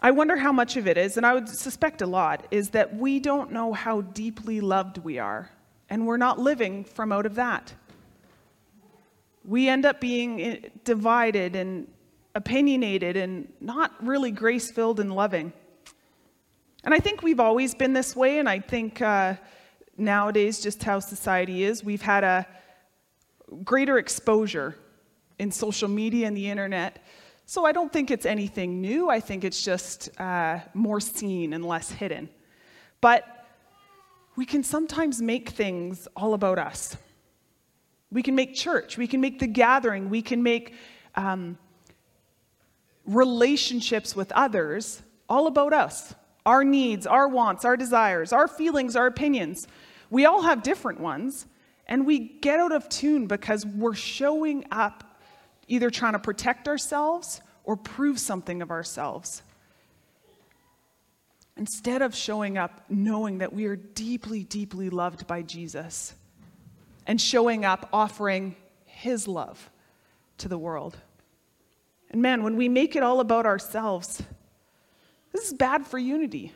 I 0.00 0.10
wonder 0.10 0.36
how 0.36 0.50
much 0.50 0.76
of 0.76 0.88
it 0.88 0.98
is, 0.98 1.16
and 1.16 1.24
I 1.24 1.34
would 1.34 1.48
suspect 1.48 2.02
a 2.02 2.06
lot, 2.06 2.46
is 2.50 2.70
that 2.70 2.96
we 2.96 3.20
don't 3.20 3.52
know 3.52 3.72
how 3.72 4.00
deeply 4.00 4.60
loved 4.60 4.98
we 4.98 5.18
are 5.18 5.50
and 5.92 6.06
we're 6.06 6.16
not 6.16 6.38
living 6.38 6.84
from 6.84 7.12
out 7.12 7.26
of 7.26 7.34
that. 7.34 7.74
We 9.44 9.68
end 9.68 9.84
up 9.84 10.00
being 10.00 10.40
eh, 10.40 10.56
divided 10.84 11.54
and 11.54 11.86
opinionated 12.34 13.18
and 13.18 13.52
not 13.60 13.92
really 14.00 14.30
grace 14.30 14.70
filled 14.70 15.00
and 15.00 15.14
loving. 15.14 15.52
And 16.82 16.94
I 16.94 16.98
think 16.98 17.22
we've 17.22 17.40
always 17.40 17.74
been 17.74 17.92
this 17.92 18.16
way, 18.16 18.38
and 18.38 18.48
I 18.48 18.60
think 18.60 19.02
uh, 19.02 19.34
nowadays, 19.98 20.62
just 20.62 20.82
how 20.82 20.98
society 20.98 21.62
is, 21.62 21.84
we've 21.84 22.00
had 22.00 22.24
a 22.24 22.46
greater 23.62 23.98
exposure 23.98 24.74
in 25.38 25.52
social 25.52 25.88
media 25.88 26.26
and 26.26 26.34
the 26.34 26.48
internet. 26.48 27.04
So 27.44 27.66
I 27.66 27.72
don't 27.72 27.92
think 27.92 28.10
it's 28.10 28.24
anything 28.24 28.80
new. 28.80 29.10
I 29.10 29.20
think 29.20 29.44
it's 29.44 29.62
just 29.62 30.08
uh, 30.18 30.60
more 30.72 31.00
seen 31.00 31.52
and 31.52 31.62
less 31.62 31.90
hidden. 31.90 32.30
But 33.02 33.26
we 34.36 34.46
can 34.46 34.62
sometimes 34.62 35.20
make 35.20 35.50
things 35.50 36.08
all 36.16 36.34
about 36.34 36.58
us. 36.58 36.96
We 38.10 38.22
can 38.22 38.34
make 38.34 38.54
church, 38.54 38.98
we 38.98 39.06
can 39.06 39.20
make 39.20 39.38
the 39.38 39.46
gathering, 39.46 40.10
we 40.10 40.22
can 40.22 40.42
make 40.42 40.74
um, 41.14 41.58
relationships 43.06 44.14
with 44.14 44.30
others 44.32 45.02
all 45.28 45.46
about 45.46 45.72
us 45.72 46.14
our 46.44 46.64
needs, 46.64 47.06
our 47.06 47.28
wants, 47.28 47.64
our 47.64 47.76
desires, 47.76 48.32
our 48.32 48.48
feelings, 48.48 48.96
our 48.96 49.06
opinions. 49.06 49.68
We 50.10 50.26
all 50.26 50.42
have 50.42 50.64
different 50.64 50.98
ones, 50.98 51.46
and 51.86 52.04
we 52.04 52.18
get 52.18 52.58
out 52.58 52.72
of 52.72 52.88
tune 52.88 53.28
because 53.28 53.64
we're 53.64 53.94
showing 53.94 54.64
up 54.72 55.18
either 55.68 55.88
trying 55.88 56.14
to 56.14 56.18
protect 56.18 56.66
ourselves 56.66 57.40
or 57.62 57.76
prove 57.76 58.18
something 58.18 58.60
of 58.60 58.72
ourselves. 58.72 59.42
Instead 61.56 62.02
of 62.02 62.14
showing 62.14 62.56
up 62.56 62.84
knowing 62.88 63.38
that 63.38 63.52
we 63.52 63.66
are 63.66 63.76
deeply, 63.76 64.42
deeply 64.44 64.90
loved 64.90 65.26
by 65.26 65.42
Jesus 65.42 66.14
and 67.06 67.20
showing 67.20 67.64
up 67.64 67.88
offering 67.92 68.56
his 68.84 69.28
love 69.28 69.70
to 70.38 70.48
the 70.48 70.58
world. 70.58 70.96
And 72.10 72.22
man, 72.22 72.42
when 72.42 72.56
we 72.56 72.68
make 72.68 72.96
it 72.96 73.02
all 73.02 73.20
about 73.20 73.46
ourselves, 73.46 74.22
this 75.32 75.46
is 75.46 75.54
bad 75.54 75.86
for 75.86 75.98
unity 75.98 76.52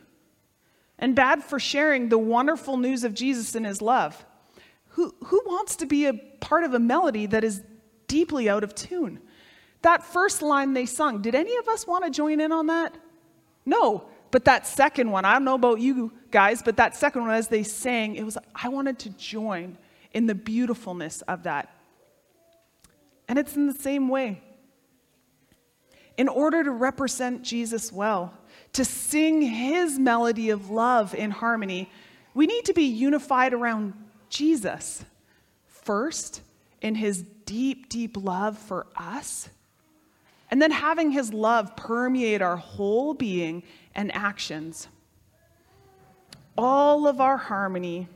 and 0.99 1.15
bad 1.15 1.43
for 1.43 1.59
sharing 1.59 2.09
the 2.09 2.17
wonderful 2.17 2.77
news 2.77 3.03
of 3.03 3.13
Jesus 3.13 3.55
and 3.55 3.65
his 3.65 3.81
love. 3.81 4.25
Who, 4.89 5.13
who 5.25 5.41
wants 5.45 5.75
to 5.77 5.85
be 5.85 6.05
a 6.05 6.13
part 6.13 6.63
of 6.63 6.73
a 6.73 6.79
melody 6.79 7.27
that 7.27 7.43
is 7.43 7.61
deeply 8.07 8.49
out 8.49 8.63
of 8.63 8.73
tune? 8.73 9.19
That 9.83 10.03
first 10.03 10.41
line 10.41 10.73
they 10.73 10.85
sung, 10.85 11.21
did 11.21 11.35
any 11.35 11.55
of 11.57 11.67
us 11.67 11.85
want 11.85 12.03
to 12.05 12.09
join 12.09 12.39
in 12.39 12.51
on 12.51 12.67
that? 12.67 12.95
No. 13.65 14.09
But 14.37 14.45
that 14.45 14.67
second 14.67 15.09
one, 15.09 15.25
I 15.25 15.33
don't 15.33 15.45
know 15.45 15.55
about 15.55 15.79
you 15.79 16.11
guys, 16.29 16.61
but 16.61 16.77
that 16.77 16.95
second 16.95 17.23
one, 17.23 17.31
as 17.31 17.47
they 17.47 17.63
sang, 17.63 18.13
it 18.13 18.23
was, 18.23 18.37
I 18.53 18.69
wanted 18.69 18.99
to 18.99 19.09
join 19.09 19.79
in 20.13 20.27
the 20.27 20.35
beautifulness 20.35 21.23
of 21.23 21.41
that. 21.41 21.75
And 23.27 23.39
it's 23.39 23.55
in 23.55 23.65
the 23.65 23.73
same 23.73 24.09
way. 24.09 24.43
in 26.17 26.27
order 26.27 26.63
to 26.63 26.71
represent 26.71 27.43
Jesus 27.43 27.91
well, 27.91 28.33
to 28.73 28.83
sing 28.83 29.41
his 29.41 29.97
melody 29.99 30.49
of 30.49 30.69
love 30.69 31.13
in 31.13 31.31
harmony, 31.31 31.89
we 32.33 32.47
need 32.47 32.65
to 32.65 32.73
be 32.73 32.83
unified 32.83 33.53
around 33.53 33.93
Jesus. 34.29 35.05
First, 35.67 36.41
in 36.81 36.95
his 36.95 37.21
deep, 37.45 37.87
deep 37.87 38.17
love 38.17 38.57
for 38.57 38.87
us, 38.95 39.49
and 40.49 40.61
then 40.61 40.71
having 40.71 41.11
his 41.11 41.33
love 41.33 41.75
permeate 41.75 42.41
our 42.41 42.57
whole 42.57 43.13
being 43.13 43.63
and 43.95 44.13
actions. 44.15 44.87
All 46.57 47.07
of 47.07 47.19
our 47.19 47.37
harmony 47.37 48.07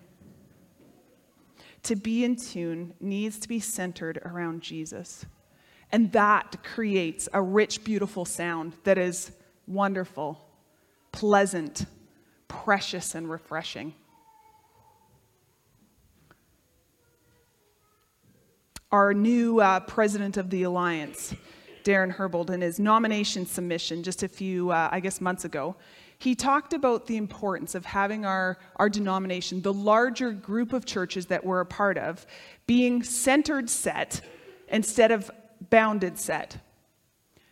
to 1.84 1.96
be 1.96 2.24
in 2.24 2.36
tune 2.36 2.94
needs 3.00 3.40
to 3.40 3.48
be 3.48 3.60
centered 3.60 4.20
around 4.24 4.62
Jesus. 4.62 5.26
And 5.92 6.12
that 6.14 6.64
creates 6.64 7.28
a 7.34 7.42
rich, 7.42 7.84
beautiful 7.84 8.24
sound 8.24 8.74
that 8.84 8.98
is 8.98 9.32
wonderful, 9.68 10.40
pleasant, 11.12 11.86
precious, 12.48 13.16
and 13.16 13.30
refreshing. 13.30 13.94
Our 18.92 19.14
new 19.14 19.60
uh, 19.60 19.82
president 19.82 20.38
of 20.38 20.50
the 20.50 20.64
Alliance, 20.64 21.34
Darren 21.84 22.16
Herbold, 22.16 22.50
in 22.50 22.62
his 22.62 22.80
nomination 22.80 23.46
submission 23.46 24.04
just 24.04 24.24
a 24.24 24.28
few, 24.28 24.72
uh, 24.72 24.90
I 24.92 25.00
guess, 25.00 25.22
months 25.22 25.46
ago, 25.46 25.76
he 26.18 26.36
talked 26.36 26.74
about 26.74 27.08
the 27.08 27.18
importance 27.18 27.74
of 27.74 27.84
having 27.84 28.26
our, 28.26 28.60
our 28.76 28.90
denomination, 28.90 29.62
the 29.62 29.74
larger 29.74 30.32
group 30.32 30.72
of 30.72 30.86
churches 30.86 31.26
that 31.28 31.44
we're 31.44 31.62
a 31.62 31.66
part 31.66 31.98
of, 31.98 32.26
being 32.68 33.02
centered 33.02 33.70
set 33.70 34.22
instead 34.68 35.12
of 35.12 35.32
bounded 35.70 36.20
set. 36.20 36.58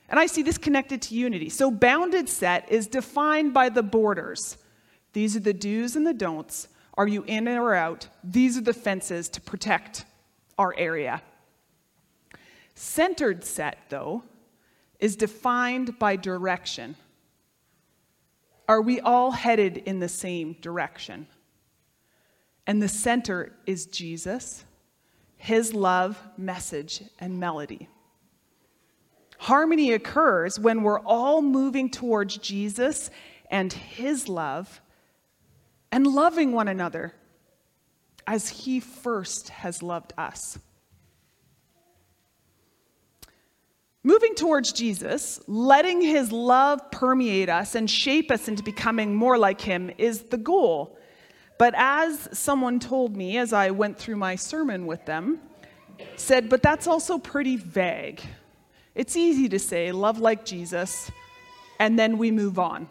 And 0.08 0.20
I 0.20 0.28
see 0.28 0.44
this 0.44 0.58
connected 0.58 1.02
to 1.04 1.16
unity. 1.16 1.50
So, 1.50 1.72
bounded 1.72 2.30
set 2.30 2.72
is 2.72 2.88
defined 2.88 3.54
by 3.54 3.70
the 3.70 3.84
borders. 3.84 4.58
These 5.14 5.36
are 5.36 5.40
the 5.42 5.54
do's 5.54 5.96
and 5.96 6.06
the 6.06 6.14
don'ts. 6.14 6.68
Are 6.96 7.08
you 7.08 7.24
in 7.24 7.48
or 7.48 7.74
out? 7.74 8.08
These 8.24 8.58
are 8.58 8.62
the 8.62 8.74
fences 8.74 9.30
to 9.30 9.42
protect 9.42 10.06
our 10.58 10.76
area. 10.78 11.22
Centered 12.76 13.44
set, 13.44 13.78
though, 13.90 14.24
is 15.00 15.16
defined 15.16 15.98
by 16.00 16.16
direction. 16.16 16.96
Are 18.68 18.82
we 18.82 19.00
all 19.00 19.32
headed 19.32 19.78
in 19.78 20.00
the 20.00 20.10
same 20.10 20.54
direction? 20.62 21.28
And 22.68 22.82
the 22.82 22.88
center 22.88 23.54
is 23.66 23.88
Jesus, 23.88 24.64
his 25.38 25.74
love, 25.74 26.22
message, 26.38 27.04
and 27.20 27.40
melody. 27.40 27.90
Harmony 29.40 29.94
occurs 29.94 30.60
when 30.60 30.84
we're 30.84 31.00
all 31.00 31.42
moving 31.42 31.90
towards 31.90 32.38
Jesus 32.38 33.10
and 33.50 33.72
his 33.72 34.28
love 34.28 34.82
and 35.92 36.06
loving 36.06 36.52
one 36.52 36.68
another 36.68 37.16
as 38.28 38.50
he 38.50 38.80
first 38.80 39.50
has 39.50 39.82
loved 39.82 40.14
us. 40.18 40.60
Moving 44.04 44.34
towards 44.34 44.72
Jesus, 44.72 45.42
letting 45.46 46.02
his 46.02 46.32
love 46.32 46.90
permeate 46.90 47.50
us 47.50 47.76
and 47.76 47.90
shape 47.90 48.32
us 48.32 48.48
into 48.48 48.64
becoming 48.64 49.14
more 49.14 49.38
like 49.38 49.60
him 49.60 49.92
is 49.98 50.22
the 50.24 50.38
goal. 50.38 50.98
But 51.58 51.74
as 51.76 52.30
someone 52.32 52.80
told 52.80 53.18
me 53.18 53.38
as 53.38 53.52
I 53.52 53.72
went 53.72 53.98
through 53.98 54.16
my 54.16 54.36
sermon 54.36 54.86
with 54.86 55.06
them, 55.06 55.42
said, 56.16 56.48
but 56.48 56.64
that's 56.64 56.88
also 56.88 57.18
pretty 57.18 57.58
vague. 57.58 58.22
It's 58.96 59.18
easy 59.18 59.50
to 59.50 59.60
say, 59.60 59.92
love 59.92 60.20
like 60.20 60.46
Jesus, 60.46 61.12
and 61.78 62.00
then 62.00 62.18
we 62.18 62.32
move 62.32 62.58
on. 62.58 62.88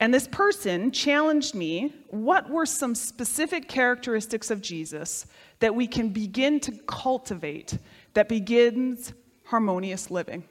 And 0.00 0.12
this 0.12 0.28
person 0.28 0.90
challenged 0.90 1.54
me 1.54 1.94
what 2.08 2.48
were 2.48 2.66
some 2.66 2.94
specific 2.94 3.68
characteristics 3.68 4.50
of 4.50 4.62
Jesus 4.62 5.26
that 5.60 5.74
we 5.74 5.86
can 5.86 6.08
begin 6.08 6.60
to 6.60 6.72
cultivate 6.86 7.78
that 8.16 8.30
begins 8.30 9.12
harmonious 9.44 10.10
living? 10.10 10.42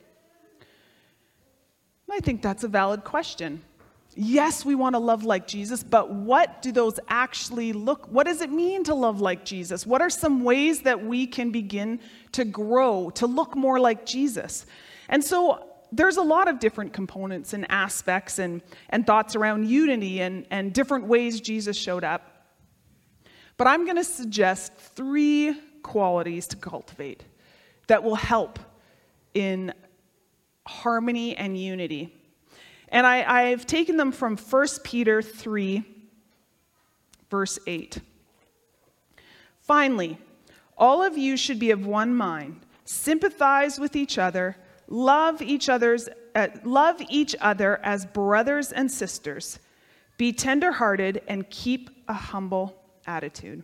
I 2.09 2.19
think 2.19 2.43
that's 2.43 2.63
a 2.63 2.67
valid 2.67 3.03
question. 3.03 3.63
Yes, 4.15 4.63
we 4.63 4.75
want 4.75 4.93
to 4.93 4.99
love 4.99 5.23
like 5.25 5.47
Jesus, 5.47 5.83
but 5.83 6.13
what 6.13 6.61
do 6.61 6.71
those 6.71 6.99
actually 7.09 7.73
look? 7.73 8.07
What 8.07 8.27
does 8.27 8.41
it 8.41 8.51
mean 8.51 8.83
to 8.83 8.93
love 8.93 9.19
like 9.19 9.43
Jesus? 9.43 9.85
What 9.85 10.01
are 10.01 10.11
some 10.11 10.43
ways 10.43 10.83
that 10.83 11.03
we 11.03 11.25
can 11.25 11.49
begin 11.51 11.99
to 12.33 12.45
grow, 12.45 13.09
to 13.15 13.25
look 13.25 13.55
more 13.55 13.79
like 13.79 14.05
Jesus? 14.05 14.67
And 15.09 15.23
so 15.23 15.67
there's 15.91 16.17
a 16.17 16.21
lot 16.21 16.47
of 16.47 16.59
different 16.59 16.93
components 16.93 17.53
and 17.53 17.69
aspects 17.69 18.37
and, 18.37 18.61
and 18.89 19.07
thoughts 19.07 19.35
around 19.35 19.67
unity 19.67 20.21
and, 20.21 20.45
and 20.51 20.71
different 20.71 21.07
ways 21.07 21.41
Jesus 21.41 21.75
showed 21.75 22.03
up. 22.03 22.45
But 23.57 23.65
I'm 23.65 23.85
going 23.85 23.97
to 23.97 24.03
suggest 24.03 24.73
three 24.75 25.59
qualities 25.81 26.45
to 26.47 26.55
cultivate 26.57 27.23
that 27.87 28.03
will 28.03 28.15
help 28.15 28.59
in 29.33 29.73
harmony 30.65 31.35
and 31.35 31.57
unity. 31.57 32.13
And 32.89 33.05
I, 33.05 33.49
have 33.49 33.65
taken 33.65 33.97
them 33.97 34.11
from 34.11 34.37
1 34.37 34.67
Peter 34.83 35.21
3, 35.21 35.83
verse 37.29 37.59
8. 37.67 37.99
Finally, 39.59 40.17
all 40.77 41.03
of 41.03 41.17
you 41.17 41.37
should 41.37 41.59
be 41.59 41.71
of 41.71 41.85
one 41.85 42.15
mind, 42.15 42.61
sympathize 42.85 43.79
with 43.79 43.95
each 43.95 44.17
other, 44.17 44.55
love 44.87 45.41
each 45.41 45.69
other's 45.69 46.07
uh, 46.35 46.49
love 46.65 47.01
each 47.09 47.33
other 47.39 47.79
as 47.81 48.05
brothers 48.05 48.73
and 48.73 48.91
sisters. 48.91 49.57
Be 50.17 50.33
tenderhearted 50.33 51.21
and 51.27 51.49
keep 51.49 51.89
a 52.09 52.13
humble 52.13 52.75
attitude. 53.07 53.63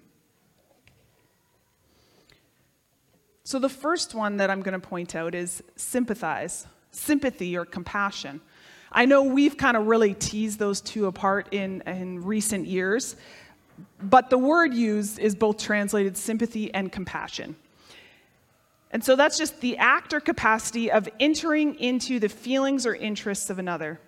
So, 3.51 3.59
the 3.59 3.67
first 3.67 4.15
one 4.15 4.37
that 4.37 4.49
I'm 4.49 4.61
going 4.61 4.79
to 4.79 4.87
point 4.87 5.13
out 5.13 5.35
is 5.35 5.61
sympathize, 5.75 6.67
sympathy 6.91 7.57
or 7.57 7.65
compassion. 7.65 8.39
I 8.93 9.03
know 9.03 9.23
we've 9.23 9.57
kind 9.57 9.75
of 9.75 9.87
really 9.87 10.13
teased 10.13 10.57
those 10.57 10.79
two 10.79 11.05
apart 11.05 11.49
in, 11.51 11.81
in 11.81 12.23
recent 12.23 12.65
years, 12.65 13.17
but 14.01 14.29
the 14.29 14.37
word 14.37 14.73
used 14.73 15.19
is 15.19 15.35
both 15.35 15.57
translated 15.57 16.15
sympathy 16.15 16.73
and 16.73 16.93
compassion. 16.93 17.57
And 18.89 19.03
so 19.03 19.17
that's 19.17 19.37
just 19.37 19.59
the 19.59 19.75
act 19.75 20.13
or 20.13 20.21
capacity 20.21 20.89
of 20.89 21.09
entering 21.19 21.75
into 21.75 22.21
the 22.21 22.29
feelings 22.29 22.85
or 22.85 22.95
interests 22.95 23.49
of 23.49 23.59
another. 23.59 23.99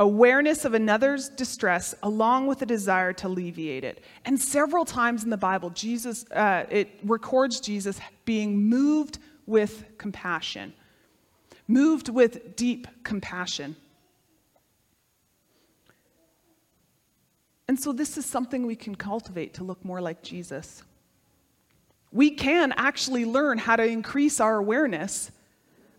Awareness 0.00 0.64
of 0.64 0.74
another's 0.74 1.28
distress 1.28 1.94
along 2.02 2.48
with 2.48 2.62
a 2.62 2.66
desire 2.66 3.12
to 3.12 3.28
alleviate 3.28 3.84
it. 3.84 4.02
And 4.24 4.40
several 4.40 4.84
times 4.84 5.22
in 5.22 5.30
the 5.30 5.36
Bible, 5.36 5.70
Jesus, 5.70 6.24
uh, 6.32 6.64
it 6.68 6.98
records 7.04 7.60
Jesus 7.60 8.00
being 8.24 8.68
moved 8.68 9.20
with 9.46 9.84
compassion 9.96 10.72
moved 11.70 12.08
with 12.08 12.56
deep 12.56 12.88
compassion. 13.04 13.76
And 17.68 17.78
so, 17.78 17.92
this 17.92 18.18
is 18.18 18.26
something 18.26 18.66
we 18.66 18.74
can 18.74 18.96
cultivate 18.96 19.54
to 19.54 19.64
look 19.64 19.84
more 19.84 20.00
like 20.00 20.22
Jesus. 20.22 20.82
We 22.10 22.32
can 22.32 22.72
actually 22.76 23.24
learn 23.24 23.58
how 23.58 23.76
to 23.76 23.84
increase 23.84 24.40
our 24.40 24.56
awareness 24.56 25.30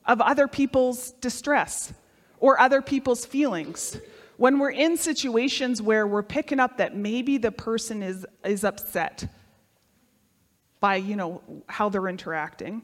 of 0.06 0.20
other 0.20 0.48
people's 0.50 1.12
distress 1.14 1.94
or 2.42 2.60
other 2.60 2.82
people's 2.82 3.26
feelings. 3.26 3.98
When 4.36 4.60
we're 4.60 4.72
in 4.72 4.98
situations 4.98 5.82
where 5.82 6.06
we're 6.06 6.24
picking 6.24 6.60
up 6.60 6.78
that 6.78 6.98
maybe 6.98 7.38
the 7.38 7.52
person 7.52 8.04
is, 8.04 8.26
is 8.44 8.66
upset 8.66 9.32
by, 10.82 10.96
you 10.96 11.16
know, 11.16 11.42
how 11.68 11.88
they're 11.88 12.08
interacting, 12.08 12.82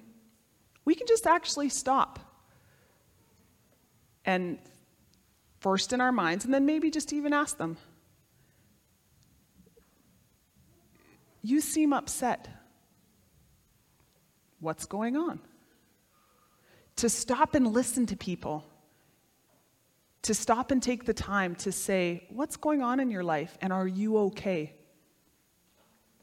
we 0.85 0.95
can 0.95 1.07
just 1.07 1.27
actually 1.27 1.67
stop 1.67 2.19
and 4.23 4.59
first 5.59 5.93
in 5.93 6.01
our 6.01 6.11
minds, 6.11 6.45
and 6.45 6.53
then 6.53 6.65
maybe 6.65 6.91
just 6.91 7.11
even 7.11 7.33
ask 7.33 7.57
them. 7.57 7.77
You 11.41 11.61
seem 11.61 11.93
upset. 11.93 12.47
What's 14.59 14.85
going 14.85 15.17
on? 15.17 15.39
To 16.97 17.09
stop 17.09 17.55
and 17.55 17.67
listen 17.73 18.05
to 18.07 18.17
people. 18.17 18.65
To 20.23 20.34
stop 20.34 20.71
and 20.71 20.82
take 20.82 21.06
the 21.06 21.13
time 21.13 21.56
to 21.56 21.71
say, 21.71 22.27
What's 22.30 22.58
going 22.58 22.82
on 22.82 22.99
in 22.99 23.10
your 23.10 23.23
life, 23.23 23.58
and 23.62 23.71
are 23.71 23.88
you 23.88 24.17
okay? 24.17 24.73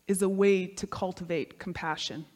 is 0.06 0.22
a 0.22 0.28
way 0.28 0.66
to 0.66 0.86
cultivate 0.86 1.58
compassion. 1.58 2.26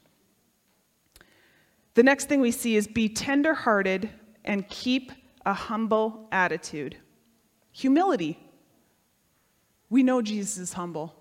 The 1.95 2.03
next 2.03 2.29
thing 2.29 2.41
we 2.41 2.53
see 2.53 2.77
is 2.77 2.87
be 2.87 3.09
tenderhearted 3.09 4.09
and 4.45 4.67
keep 4.69 5.13
a 5.45 5.53
humble 5.53 6.29
attitude. 6.33 6.97
Humility. 7.73 8.39
We 9.91 10.03
know 10.03 10.23
Jesus 10.23 10.59
is 10.59 10.73
humble, 10.75 11.15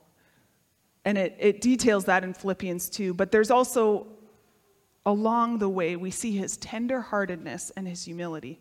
and 1.05 1.17
it, 1.17 1.35
it 1.39 1.61
details 1.61 2.05
that 2.05 2.23
in 2.23 2.33
Philippians 2.33 2.89
2, 2.89 3.13
but 3.13 3.31
there's 3.31 3.49
also 3.49 4.07
along 5.05 5.59
the 5.59 5.69
way, 5.69 5.95
we 5.95 6.11
see 6.11 6.35
his 6.35 6.57
tenderheartedness 6.57 7.71
and 7.77 7.87
his 7.87 8.03
humility. 8.03 8.59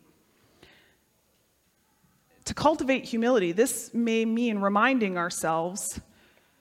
To 2.46 2.54
cultivate 2.54 3.04
humility, 3.04 3.52
this 3.52 3.92
may 3.92 4.24
mean 4.24 4.58
reminding 4.58 5.18
ourselves 5.18 6.00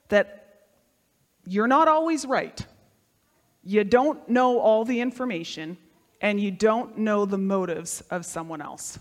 that 0.09 0.65
you're 1.45 1.67
not 1.67 1.87
always 1.87 2.25
right. 2.25 2.65
You 3.63 3.83
don't 3.83 4.27
know 4.27 4.59
all 4.59 4.83
the 4.83 4.99
information, 4.99 5.77
and 6.21 6.39
you 6.39 6.49
don't 6.51 6.97
know 6.97 7.25
the 7.25 7.37
motives 7.37 8.01
of 8.09 8.25
someone 8.25 8.61
else. 8.61 8.99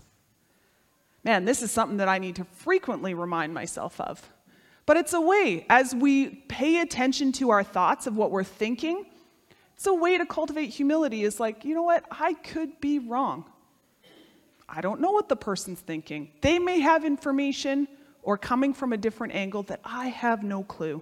Man, 1.23 1.45
this 1.45 1.63
is 1.63 1.71
something 1.71 1.97
that 1.97 2.07
I 2.07 2.19
need 2.19 2.35
to 2.35 2.45
frequently 2.45 3.15
remind 3.15 3.51
myself 3.53 3.99
of. 3.99 4.31
But 4.85 4.97
it's 4.97 5.13
a 5.13 5.21
way, 5.21 5.65
as 5.69 5.95
we 5.95 6.29
pay 6.29 6.81
attention 6.81 7.31
to 7.33 7.49
our 7.49 7.63
thoughts 7.63 8.05
of 8.05 8.15
what 8.15 8.29
we're 8.29 8.43
thinking, 8.43 9.05
it's 9.73 9.87
a 9.87 9.93
way 9.93 10.19
to 10.19 10.25
cultivate 10.27 10.67
humility 10.67 11.23
is 11.23 11.39
like, 11.39 11.65
you 11.65 11.73
know 11.73 11.81
what? 11.81 12.05
I 12.11 12.33
could 12.33 12.79
be 12.79 12.99
wrong. 12.99 13.45
I 14.67 14.81
don't 14.81 14.99
know 14.99 15.11
what 15.11 15.29
the 15.29 15.35
person's 15.35 15.79
thinking. 15.79 16.31
They 16.41 16.59
may 16.59 16.79
have 16.79 17.05
information 17.05 17.87
or 18.23 18.37
coming 18.37 18.73
from 18.73 18.93
a 18.93 18.97
different 18.97 19.33
angle 19.33 19.63
that 19.63 19.79
I 19.83 20.07
have 20.07 20.43
no 20.43 20.63
clue. 20.63 21.01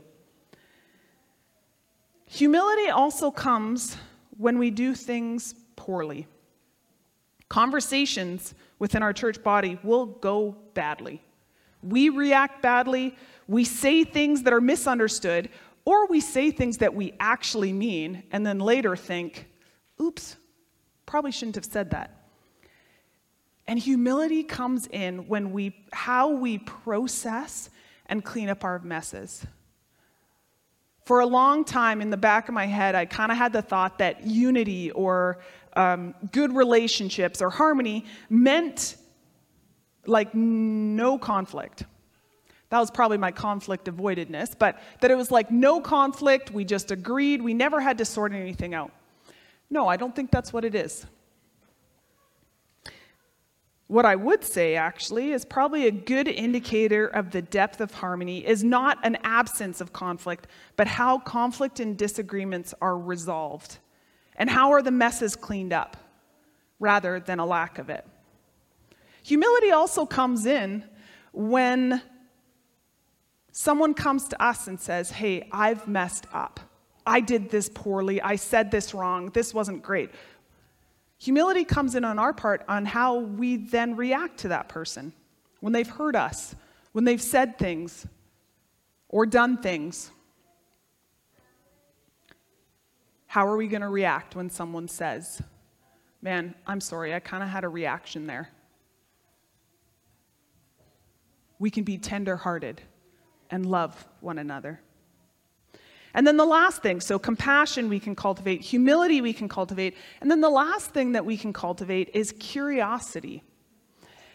Humility 2.28 2.89
also 2.89 3.32
comes 3.32 3.95
when 4.38 4.58
we 4.58 4.71
do 4.71 4.93
things 4.95 5.56
poorly. 5.76 6.28
Conversations 7.47 8.54
within 8.80 9.04
our 9.04 9.13
church 9.13 9.41
body 9.43 9.80
will 9.84 10.06
go 10.08 10.58
badly. 10.73 11.21
We 11.82 12.10
react 12.10 12.62
badly, 12.62 13.15
we 13.47 13.63
say 13.63 14.04
things 14.04 14.43
that 14.43 14.54
are 14.54 14.62
misunderstood, 14.62 15.49
or 15.86 16.08
we 16.08 16.21
say 16.21 16.49
things 16.52 16.78
that 16.80 16.93
we 16.93 17.13
actually 17.19 17.73
mean 17.73 18.23
and 18.32 18.45
then 18.45 18.60
later 18.60 18.95
think, 18.95 19.47
oops, 20.02 20.38
probably 21.06 21.32
shouldn't 21.32 21.56
have 21.56 21.65
said 21.65 21.91
that. 21.91 22.22
And 23.67 23.80
humility 23.80 24.43
comes 24.43 24.88
in 24.88 25.28
when 25.28 25.52
we 25.52 25.76
how 25.91 26.30
we 26.30 26.58
process 26.58 27.69
and 28.08 28.23
clean 28.23 28.49
up 28.49 28.63
our 28.63 28.80
messes. 28.80 29.45
For 31.06 31.19
a 31.19 31.26
long 31.26 31.65
time 31.65 32.02
in 32.02 32.10
the 32.10 32.17
back 32.17 32.47
of 32.47 32.54
my 32.54 32.65
head, 32.65 32.95
I 32.95 33.06
kind 33.06 33.32
of 33.32 33.38
had 33.38 33.54
the 33.54 33.62
thought 33.62 33.97
that 33.99 34.26
unity 34.26 34.91
or 34.91 35.39
um, 35.76 36.13
good 36.32 36.56
relationships 36.56 37.41
or 37.41 37.49
harmony 37.49 38.06
meant 38.30 38.95
like 40.06 40.34
no 40.34 41.17
conflict. 41.17 41.84
That 42.69 42.80
was 42.80 42.89
probably 42.89 43.17
my 43.17 43.32
conflict 43.32 43.86
avoidedness, 43.86 44.58
but 44.58 44.80
that 45.02 45.12
it 45.12 45.15
was 45.15 45.30
like 45.30 45.52
no 45.52 45.80
conflict, 45.80 46.52
we 46.52 46.65
just 46.65 46.91
agreed, 46.91 47.41
we 47.41 47.54
never 47.54 47.80
had 47.80 47.97
to 47.99 48.06
sort 48.06 48.34
anything 48.34 48.73
out. 48.73 48.91
No, 49.69 49.88
I 49.88 49.97
don't 49.97 50.15
think 50.15 50.32
that's 50.32 50.52
what 50.52 50.65
it 50.65 50.73
is. 50.73 51.06
What 53.93 54.08
I 54.08 54.15
would 54.15 54.43
say, 54.43 54.75
actually, 54.75 55.34
is 55.34 55.45
probably 55.45 55.86
a 55.86 55.91
good 55.91 56.27
indicator 56.27 57.06
of 57.06 57.29
the 57.29 57.43
depth 57.43 57.79
of 57.79 57.93
harmony 57.93 58.43
is 58.43 58.63
not 58.63 58.97
an 59.03 59.19
absence 59.23 59.82
of 59.82 59.93
conflict, 59.93 60.47
but 60.75 60.88
how 60.88 61.19
conflict 61.19 61.79
and 61.79 61.95
disagreements 61.95 62.73
are 62.82 62.97
resolved. 62.97 63.77
And 64.36 64.49
how 64.49 64.71
are 64.71 64.82
the 64.82 64.89
messes 64.89 65.36
cleaned 65.36 65.73
up, 65.73 65.95
rather 66.79 67.19
than 67.19 67.38
a 67.38 67.45
lack 67.45 67.77
of 67.77 67.91
it. 67.91 68.03
Humility 69.21 69.69
also 69.69 70.08
comes 70.08 70.47
in 70.47 70.86
when 71.32 72.01
someone 73.51 73.93
comes 73.93 74.27
to 74.29 74.43
us 74.43 74.65
and 74.65 74.79
says, 74.79 75.12
Hey, 75.12 75.47
I've 75.51 75.88
messed 75.88 76.25
up. 76.34 76.60
I 77.06 77.19
did 77.19 77.51
this 77.51 77.69
poorly. 77.69 78.19
I 78.23 78.38
said 78.38 78.71
this 78.71 78.95
wrong. 78.95 79.29
This 79.36 79.53
wasn't 79.53 79.84
great. 79.84 80.10
Humility 81.23 81.63
comes 81.63 81.95
in 81.95 82.03
on 82.03 82.19
our 82.19 82.33
part 82.33 82.65
on 82.67 82.83
how 82.83 83.19
we 83.19 83.55
then 83.55 83.95
react 83.95 84.39
to 84.39 84.49
that 84.49 84.67
person 84.67 85.13
when 85.62 85.71
they've 85.71 85.88
hurt 85.88 86.17
us, 86.17 86.53
when 86.91 87.05
they've 87.05 87.21
said 87.21 87.57
things 87.57 88.05
or 89.07 89.25
done 89.25 89.55
things. 89.55 90.12
How 93.27 93.47
are 93.47 93.55
we 93.55 93.69
going 93.69 93.83
to 93.83 93.88
react 93.88 94.36
when 94.36 94.49
someone 94.49 94.89
says, 94.89 95.41
Man, 96.21 96.55
I'm 96.67 96.81
sorry, 96.81 97.13
I 97.13 97.21
kind 97.21 97.41
of 97.41 97.47
had 97.47 97.63
a 97.63 97.69
reaction 97.69 98.27
there? 98.27 98.49
We 101.57 101.69
can 101.69 101.86
be 101.86 101.97
tender 101.97 102.36
hearted 102.36 102.81
and 103.49 103.65
love 103.65 104.05
one 104.19 104.39
another. 104.39 104.81
And 106.13 106.28
then 106.28 106.38
the 106.38 106.45
last 106.45 106.84
thing 106.84 107.02
so 107.02 107.17
compassion 107.17 107.89
we 107.89 107.99
can 107.99 108.15
cultivate, 108.15 108.62
humility 108.62 109.21
we 109.21 109.34
can 109.34 109.49
cultivate, 109.49 109.95
and 110.21 110.30
then 110.30 110.41
the 110.41 110.49
last 110.49 110.91
thing 110.91 111.13
that 111.13 111.26
we 111.26 111.38
can 111.38 111.54
cultivate 111.54 112.12
is 112.13 112.34
curiosity. 112.39 113.43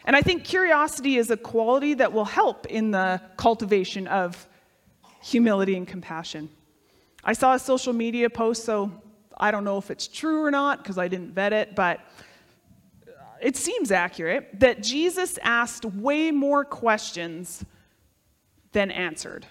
And 0.05 0.15
I 0.15 0.21
think 0.21 0.43
curiosity 0.43 1.17
is 1.17 1.29
a 1.29 1.37
quality 1.37 1.93
that 1.95 2.11
will 2.11 2.25
help 2.25 2.65
in 2.65 2.91
the 2.91 3.21
cultivation 3.37 4.07
of 4.07 4.47
humility 5.21 5.75
and 5.75 5.87
compassion. 5.87 6.49
I 7.23 7.33
saw 7.33 7.53
a 7.53 7.59
social 7.59 7.93
media 7.93 8.29
post, 8.29 8.63
so 8.63 8.91
I 9.37 9.51
don't 9.51 9.63
know 9.63 9.77
if 9.77 9.91
it's 9.91 10.07
true 10.07 10.43
or 10.43 10.51
not 10.51 10.79
because 10.79 10.97
I 10.97 11.07
didn't 11.07 11.33
vet 11.33 11.53
it, 11.53 11.75
but 11.75 11.99
it 13.41 13.55
seems 13.55 13.91
accurate 13.91 14.59
that 14.59 14.81
Jesus 14.83 15.37
asked 15.43 15.85
way 15.85 16.31
more 16.31 16.65
questions 16.65 17.63
than 18.71 18.91
answered. 18.91 19.45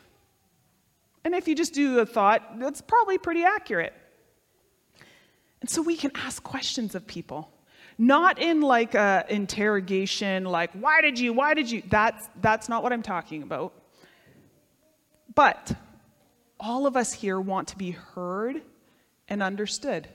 And 1.25 1.35
if 1.35 1.49
you 1.49 1.55
just 1.55 1.75
do 1.75 1.99
a 1.99 2.07
thought, 2.07 2.59
that's 2.59 2.81
probably 2.81 3.19
pretty 3.19 3.45
accurate. 3.45 3.93
And 5.61 5.69
so 5.69 5.83
we 5.83 5.97
can 5.97 6.13
ask 6.15 6.43
questions 6.43 6.95
of 6.95 7.07
people, 7.07 7.51
not 7.99 8.39
in 8.39 8.61
like 8.61 8.95
a 8.95 9.25
interrogation, 9.29 10.45
like, 10.45 10.71
why 10.73 11.01
did 11.01 11.19
you, 11.19 11.33
why 11.33 11.55
did 11.55 11.71
you? 11.71 11.83
That's, 11.89 12.29
that's 12.41 12.69
not 12.69 12.83
what 12.83 12.93
I'm 12.93 13.03
talking 13.03 13.43
about. 13.43 13.75
But 15.35 15.75
all 16.61 16.87
of 16.87 16.97
us 16.97 17.13
here 17.13 17.41
want 17.41 17.69
to 17.69 17.77
be 17.77 17.91
heard 17.93 18.63
and 19.29 19.43
understood. 19.43 20.09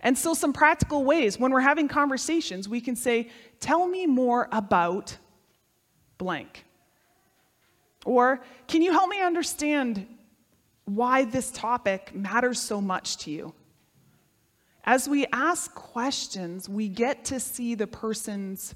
And 0.00 0.18
so, 0.18 0.34
some 0.34 0.52
practical 0.52 1.04
ways 1.04 1.38
when 1.38 1.52
we're 1.52 1.60
having 1.60 1.88
conversations, 1.88 2.68
we 2.68 2.80
can 2.80 2.96
say, 2.96 3.30
Tell 3.60 3.86
me 3.86 4.06
more 4.06 4.48
about 4.50 5.16
blank. 6.18 6.64
Or, 8.04 8.42
can 8.66 8.82
you 8.82 8.90
help 8.90 9.08
me 9.08 9.22
understand 9.22 10.06
why 10.84 11.24
this 11.24 11.50
topic 11.50 12.14
matters 12.14 12.60
so 12.60 12.80
much 12.80 13.16
to 13.18 13.30
you? 13.30 13.54
As 14.84 15.08
we 15.08 15.26
ask 15.32 15.72
questions, 15.74 16.68
we 16.68 16.88
get 16.88 17.24
to 17.26 17.38
see 17.38 17.74
the 17.74 17.86
person's 17.86 18.74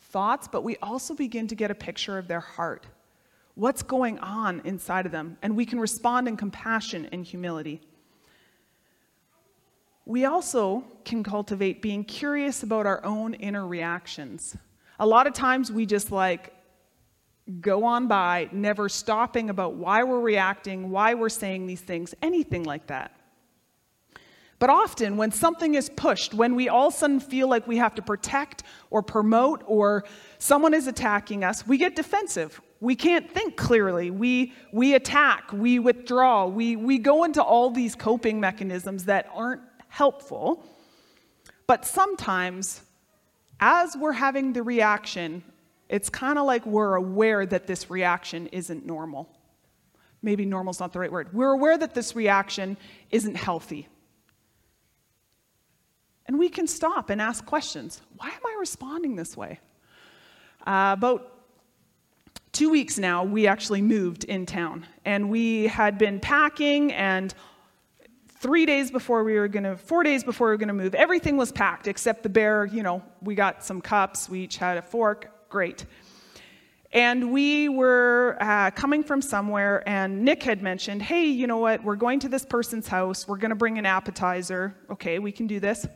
thoughts, 0.00 0.48
but 0.48 0.64
we 0.64 0.76
also 0.78 1.14
begin 1.14 1.46
to 1.48 1.54
get 1.54 1.70
a 1.70 1.74
picture 1.74 2.16
of 2.16 2.28
their 2.28 2.40
heart. 2.40 2.86
What's 3.54 3.82
going 3.82 4.18
on 4.20 4.62
inside 4.64 5.06
of 5.06 5.12
them? 5.12 5.36
And 5.42 5.54
we 5.54 5.66
can 5.66 5.78
respond 5.78 6.28
in 6.28 6.36
compassion 6.36 7.08
and 7.12 7.24
humility. 7.24 7.82
We 10.06 10.24
also 10.24 10.84
can 11.04 11.22
cultivate 11.22 11.82
being 11.82 12.04
curious 12.04 12.62
about 12.62 12.86
our 12.86 13.04
own 13.04 13.34
inner 13.34 13.66
reactions. 13.66 14.56
A 14.98 15.06
lot 15.06 15.26
of 15.26 15.34
times 15.34 15.70
we 15.70 15.84
just 15.84 16.10
like 16.10 16.53
go 17.60 17.84
on 17.84 18.08
by, 18.08 18.48
never 18.52 18.88
stopping 18.88 19.50
about 19.50 19.74
why 19.74 20.02
we're 20.02 20.20
reacting, 20.20 20.90
why 20.90 21.14
we're 21.14 21.28
saying 21.28 21.66
these 21.66 21.80
things, 21.80 22.14
anything 22.22 22.64
like 22.64 22.86
that. 22.86 23.14
But 24.58 24.70
often, 24.70 25.16
when 25.16 25.30
something 25.30 25.74
is 25.74 25.90
pushed, 25.90 26.32
when 26.32 26.54
we 26.54 26.68
all 26.68 26.88
of 26.88 26.94
a 26.94 26.96
sudden 26.96 27.20
feel 27.20 27.48
like 27.48 27.66
we 27.66 27.76
have 27.76 27.94
to 27.96 28.02
protect 28.02 28.62
or 28.88 29.02
promote 29.02 29.62
or 29.66 30.04
someone 30.38 30.72
is 30.72 30.86
attacking 30.86 31.44
us, 31.44 31.66
we 31.66 31.76
get 31.76 31.96
defensive. 31.96 32.60
We 32.80 32.96
can't 32.96 33.30
think 33.30 33.56
clearly. 33.56 34.10
We, 34.10 34.52
we 34.72 34.94
attack, 34.94 35.52
we 35.52 35.78
withdraw, 35.78 36.46
we, 36.46 36.76
we 36.76 36.98
go 36.98 37.24
into 37.24 37.42
all 37.42 37.70
these 37.70 37.94
coping 37.94 38.40
mechanisms 38.40 39.04
that 39.04 39.28
aren't 39.34 39.62
helpful. 39.88 40.64
But 41.66 41.84
sometimes, 41.84 42.82
as 43.60 43.96
we're 43.96 44.12
having 44.12 44.52
the 44.52 44.62
reaction 44.62 45.42
it's 45.88 46.08
kind 46.08 46.38
of 46.38 46.46
like 46.46 46.64
we're 46.66 46.94
aware 46.94 47.44
that 47.44 47.66
this 47.66 47.90
reaction 47.90 48.46
isn't 48.48 48.86
normal. 48.86 49.28
Maybe 50.22 50.46
normal's 50.46 50.80
not 50.80 50.92
the 50.92 50.98
right 50.98 51.12
word. 51.12 51.34
We're 51.34 51.52
aware 51.52 51.76
that 51.76 51.94
this 51.94 52.16
reaction 52.16 52.76
isn't 53.10 53.36
healthy. 53.36 53.88
And 56.26 56.38
we 56.38 56.48
can 56.48 56.66
stop 56.66 57.10
and 57.10 57.20
ask 57.20 57.44
questions. 57.44 58.00
Why 58.16 58.28
am 58.28 58.40
I 58.46 58.56
responding 58.58 59.16
this 59.16 59.36
way? 59.36 59.60
Uh, 60.66 60.94
about 60.96 61.30
two 62.52 62.70
weeks 62.70 62.98
now, 62.98 63.24
we 63.24 63.46
actually 63.46 63.82
moved 63.82 64.24
in 64.24 64.46
town. 64.46 64.86
And 65.04 65.28
we 65.28 65.66
had 65.66 65.98
been 65.98 66.20
packing, 66.20 66.92
and 66.94 67.34
three 68.28 68.64
days 68.64 68.90
before 68.90 69.24
we 69.24 69.34
were 69.34 69.48
to, 69.48 69.76
four 69.76 70.02
days 70.02 70.24
before 70.24 70.48
we 70.48 70.56
were 70.56 70.66
to 70.66 70.72
move, 70.72 70.94
everything 70.94 71.36
was 71.36 71.52
packed 71.52 71.86
except 71.86 72.22
the 72.22 72.30
bear. 72.30 72.64
You 72.64 72.82
know, 72.82 73.02
we 73.20 73.34
got 73.34 73.62
some 73.62 73.82
cups, 73.82 74.28
we 74.28 74.40
each 74.40 74.56
had 74.56 74.78
a 74.78 74.82
fork, 74.82 75.30
great. 75.54 75.86
And 76.90 77.30
we 77.30 77.68
were 77.68 78.36
uh, 78.40 78.72
coming 78.72 79.04
from 79.04 79.22
somewhere, 79.22 79.88
and 79.88 80.24
Nick 80.24 80.42
had 80.42 80.62
mentioned, 80.62 81.00
hey, 81.00 81.26
you 81.26 81.46
know 81.46 81.58
what? 81.58 81.84
We're 81.84 81.94
going 81.94 82.18
to 82.20 82.28
this 82.28 82.44
person's 82.44 82.88
house. 82.88 83.28
We're 83.28 83.36
going 83.36 83.50
to 83.50 83.54
bring 83.54 83.78
an 83.78 83.86
appetizer. 83.86 84.74
Okay, 84.90 85.20
we 85.20 85.30
can 85.30 85.46
do 85.46 85.60
this. 85.60 85.86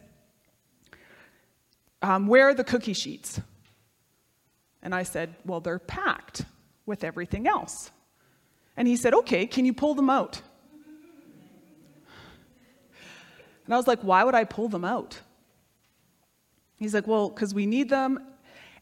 Um, 2.03 2.29
where 2.29 2.51
are 2.51 2.55
the 2.55 2.63
cookie 2.63 2.93
sheets? 2.93 3.41
And 4.81 4.95
I 4.95 5.03
said, 5.03 5.35
well, 5.45 5.59
they're 5.59 5.81
packed 5.81 6.45
with 6.87 7.03
everything 7.03 7.49
else. 7.49 7.91
And 8.77 8.87
he 8.87 8.95
said, 8.95 9.13
okay, 9.13 9.45
can 9.49 9.65
you 9.65 9.73
pull 9.73 9.97
them 9.97 10.09
out? 10.09 10.41
And 13.65 13.75
I 13.75 13.77
was 13.77 13.89
like, 13.89 14.03
why 14.03 14.23
would 14.23 14.37
I 14.37 14.45
pull 14.45 14.69
them 14.69 14.85
out? 14.85 15.19
He's 16.77 16.95
like, 16.95 17.09
well, 17.09 17.29
because 17.29 17.53
we 17.53 17.67
need 17.67 17.89
them 17.89 18.21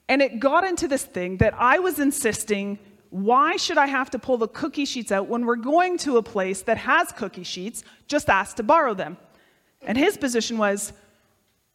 and 0.09 0.23
it 0.23 0.39
got 0.41 0.65
into 0.65 0.87
this 0.89 1.05
thing 1.05 1.39
that 1.39 1.55
I 1.59 1.79
was 1.79 1.99
insisting 1.99 2.79
why 3.11 3.57
should 3.57 3.79
I 3.79 3.87
have 3.87 4.11
to 4.11 4.19
pull 4.19 4.37
the 4.37 4.49
cookie 4.49 4.85
sheets 4.85 5.13
out 5.13 5.29
when 5.29 5.47
we're 5.47 5.57
going 5.57 5.97
to 5.99 6.17
a 6.19 6.23
place 6.23 6.63
that 6.63 6.77
has 6.79 7.13
cookie 7.13 7.45
sheets? 7.45 7.83
Just 8.09 8.29
ask 8.29 8.57
to 8.57 8.63
borrow 8.63 8.95
them. 8.95 9.17
And 9.81 9.97
his 9.97 10.17
position 10.17 10.59
was 10.59 10.93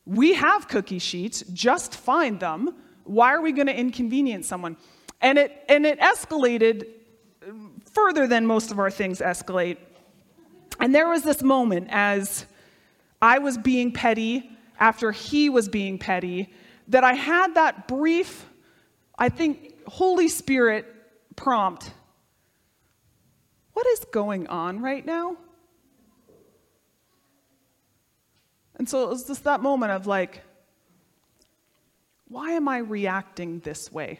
we 0.05 0.33
have 0.33 0.67
cookie 0.67 0.99
sheets, 0.99 1.43
just 1.53 1.95
find 1.95 2.39
them. 2.39 2.75
Why 3.05 3.33
are 3.33 3.41
we 3.41 3.53
going 3.53 3.67
to 3.67 3.75
inconvenience 3.77 4.47
someone? 4.47 4.77
And 5.21 5.37
it, 5.37 5.63
and 5.69 5.85
it 5.85 5.99
escalated 5.99 6.87
further 7.91 8.27
than 8.27 8.45
most 8.45 8.71
of 8.71 8.79
our 8.79 8.91
things 8.91 9.19
escalate. 9.19 9.77
And 10.79 10.93
there 10.93 11.07
was 11.07 11.23
this 11.23 11.41
moment 11.41 11.87
as 11.91 12.45
I 13.21 13.39
was 13.39 13.57
being 13.57 13.91
petty 13.91 14.49
after 14.79 15.11
he 15.11 15.49
was 15.49 15.69
being 15.69 15.97
petty 15.97 16.51
that 16.91 17.03
I 17.03 17.13
had 17.13 17.55
that 17.55 17.87
brief, 17.87 18.45
I 19.17 19.29
think, 19.29 19.85
Holy 19.87 20.27
Spirit 20.27 20.85
prompt. 21.35 21.93
What 23.73 23.87
is 23.87 24.05
going 24.11 24.47
on 24.47 24.81
right 24.81 25.05
now? 25.05 25.37
And 28.75 28.87
so 28.89 29.03
it 29.03 29.09
was 29.09 29.25
just 29.25 29.45
that 29.45 29.61
moment 29.61 29.93
of 29.93 30.05
like, 30.05 30.41
why 32.27 32.51
am 32.51 32.67
I 32.67 32.79
reacting 32.79 33.59
this 33.59 33.91
way? 33.91 34.19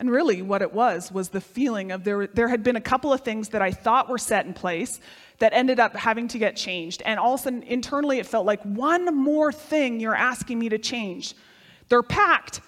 And 0.00 0.10
really, 0.10 0.40
what 0.40 0.62
it 0.62 0.72
was 0.72 1.12
was 1.12 1.28
the 1.28 1.42
feeling 1.42 1.92
of 1.92 2.04
there, 2.04 2.26
there 2.26 2.48
had 2.48 2.62
been 2.62 2.74
a 2.74 2.80
couple 2.80 3.12
of 3.12 3.20
things 3.20 3.50
that 3.50 3.60
I 3.60 3.70
thought 3.70 4.08
were 4.08 4.16
set 4.16 4.46
in 4.46 4.54
place 4.54 4.98
that 5.40 5.52
ended 5.52 5.78
up 5.78 5.94
having 5.94 6.26
to 6.28 6.38
get 6.38 6.56
changed. 6.56 7.02
And 7.04 7.20
all 7.20 7.34
of 7.34 7.40
a 7.40 7.42
sudden, 7.42 7.62
internally, 7.64 8.18
it 8.18 8.24
felt 8.24 8.46
like 8.46 8.62
one 8.62 9.14
more 9.14 9.52
thing 9.52 10.00
you're 10.00 10.14
asking 10.14 10.58
me 10.58 10.70
to 10.70 10.78
change. 10.78 11.34
They're 11.90 12.02
packed. 12.02 12.62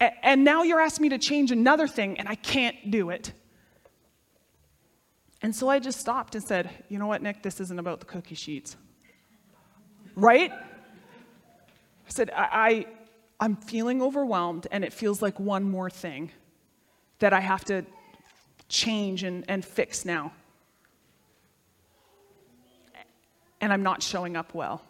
And 0.00 0.42
now 0.42 0.64
you're 0.64 0.80
asking 0.80 1.04
me 1.04 1.08
to 1.10 1.18
change 1.18 1.52
another 1.52 1.86
thing, 1.86 2.18
and 2.18 2.28
I 2.28 2.34
can't 2.34 2.90
do 2.90 3.10
it. 3.10 3.32
And 5.42 5.54
so 5.54 5.68
I 5.68 5.78
just 5.78 6.00
stopped 6.00 6.34
and 6.34 6.42
said, 6.42 6.68
You 6.88 6.98
know 6.98 7.06
what, 7.06 7.22
Nick? 7.22 7.44
This 7.44 7.60
isn't 7.60 7.78
about 7.78 8.00
the 8.00 8.06
cookie 8.06 8.34
sheets. 8.34 8.76
Right? 10.16 10.50
I 10.50 12.08
said, 12.08 12.30
I, 12.34 12.48
I 12.52 12.86
I'm 13.38 13.56
feeling 13.56 14.02
overwhelmed, 14.02 14.66
and 14.70 14.84
it 14.84 14.92
feels 14.92 15.20
like 15.20 15.38
one 15.38 15.64
more 15.64 15.90
thing 15.90 16.30
that 17.18 17.32
I 17.32 17.40
have 17.40 17.64
to 17.66 17.84
change 18.68 19.22
and, 19.22 19.44
and 19.48 19.64
fix 19.64 20.04
now. 20.04 20.32
And 23.60 23.72
I'm 23.72 23.82
not 23.82 24.02
showing 24.02 24.36
up 24.36 24.54
well. 24.54 24.82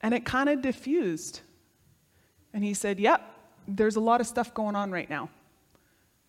And 0.00 0.14
it 0.14 0.24
kind 0.24 0.48
of 0.48 0.62
diffused. 0.62 1.40
And 2.52 2.64
he 2.64 2.74
said, 2.74 3.00
Yep, 3.00 3.22
there's 3.66 3.96
a 3.96 4.00
lot 4.00 4.20
of 4.20 4.26
stuff 4.26 4.54
going 4.54 4.76
on 4.76 4.90
right 4.90 5.08
now. 5.08 5.28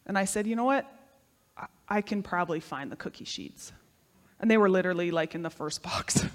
And 0.05 0.17
I 0.17 0.25
said, 0.25 0.47
You 0.47 0.55
know 0.55 0.63
what? 0.63 0.91
I 1.87 2.01
can 2.01 2.23
probably 2.23 2.59
find 2.59 2.91
the 2.91 2.95
cookie 2.95 3.25
sheets. 3.25 3.71
And 4.39 4.49
they 4.49 4.57
were 4.57 4.69
literally 4.69 5.11
like 5.11 5.35
in 5.35 5.41
the 5.41 5.49
first 5.49 5.83
box. 5.83 6.25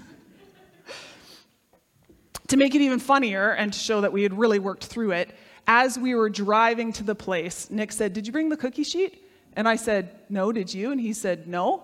To 2.49 2.57
make 2.57 2.75
it 2.75 2.81
even 2.81 2.99
funnier 2.99 3.51
and 3.51 3.73
to 3.73 3.79
show 3.79 4.01
that 4.01 4.13
we 4.13 4.23
had 4.23 4.37
really 4.37 4.59
worked 4.59 4.85
through 4.85 5.11
it, 5.11 5.31
as 5.67 5.97
we 5.97 6.13
were 6.13 6.29
driving 6.29 6.93
to 6.93 7.03
the 7.03 7.15
place, 7.15 7.69
Nick 7.71 7.91
said, 7.91 8.13
Did 8.13 8.27
you 8.27 8.33
bring 8.33 8.49
the 8.49 8.57
cookie 8.57 8.83
sheet? 8.83 9.23
And 9.55 9.67
I 9.67 9.75
said, 9.75 10.11
No, 10.29 10.51
did 10.51 10.73
you? 10.73 10.91
And 10.91 11.01
he 11.01 11.13
said, 11.13 11.47
No. 11.47 11.83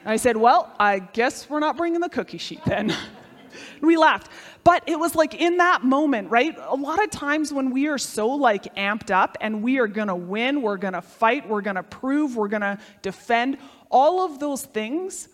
And 0.00 0.10
I 0.10 0.16
said, 0.16 0.36
Well, 0.36 0.74
I 0.78 0.98
guess 0.98 1.48
we're 1.48 1.60
not 1.60 1.76
bringing 1.76 2.00
the 2.00 2.08
cookie 2.08 2.38
sheet 2.38 2.60
then. 2.66 2.94
we 3.80 3.96
laughed. 3.96 4.30
But 4.62 4.82
it 4.86 4.98
was 4.98 5.14
like 5.14 5.34
in 5.34 5.56
that 5.56 5.84
moment, 5.84 6.30
right? 6.30 6.54
A 6.66 6.76
lot 6.76 7.02
of 7.02 7.10
times 7.10 7.52
when 7.52 7.70
we 7.70 7.86
are 7.88 7.96
so 7.96 8.28
like 8.28 8.74
amped 8.74 9.10
up 9.10 9.38
and 9.40 9.62
we 9.62 9.78
are 9.78 9.86
gonna 9.86 10.16
win, 10.16 10.60
we're 10.60 10.76
gonna 10.76 11.00
fight, 11.00 11.48
we're 11.48 11.62
gonna 11.62 11.82
prove, 11.82 12.36
we're 12.36 12.48
gonna 12.48 12.78
defend, 13.00 13.56
all 13.90 14.22
of 14.22 14.38
those 14.38 14.62
things 14.62 15.28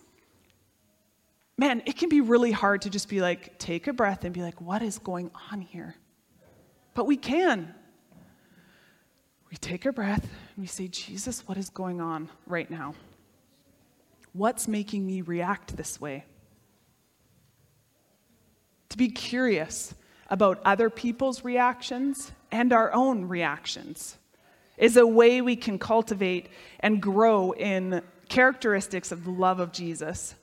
man, 1.56 1.82
it 1.86 1.96
can 1.96 2.08
be 2.08 2.20
really 2.20 2.52
hard 2.52 2.82
to 2.82 2.90
just 2.90 3.08
be 3.08 3.20
like, 3.20 3.58
take 3.58 3.86
a 3.86 3.92
breath 3.92 4.24
and 4.24 4.34
be 4.34 4.42
like, 4.42 4.60
what 4.60 4.82
is 4.82 4.98
going 4.98 5.30
on 5.52 5.60
here? 5.60 5.94
But 6.94 7.06
we 7.06 7.16
can. 7.16 7.74
We 9.50 9.56
take 9.56 9.86
a 9.86 9.92
breath 9.92 10.22
and 10.22 10.62
we 10.62 10.66
say, 10.66 10.88
Jesus, 10.88 11.46
what 11.46 11.56
is 11.56 11.70
going 11.70 12.00
on 12.00 12.28
right 12.46 12.70
now? 12.70 12.94
What's 14.32 14.66
making 14.66 15.06
me 15.06 15.22
react 15.22 15.76
this 15.76 16.00
way? 16.00 16.24
To 18.88 18.96
be 18.96 19.08
curious 19.08 19.94
about 20.28 20.60
other 20.64 20.90
people's 20.90 21.44
reactions 21.44 22.32
and 22.50 22.72
our 22.72 22.92
own 22.92 23.26
reactions 23.26 24.16
is 24.76 24.96
a 24.96 25.06
way 25.06 25.40
we 25.40 25.54
can 25.54 25.78
cultivate 25.78 26.48
and 26.80 27.00
grow 27.00 27.52
in 27.52 28.02
characteristics 28.28 29.12
of 29.12 29.24
the 29.24 29.30
love 29.30 29.60
of 29.60 29.70
Jesus. 29.72 30.34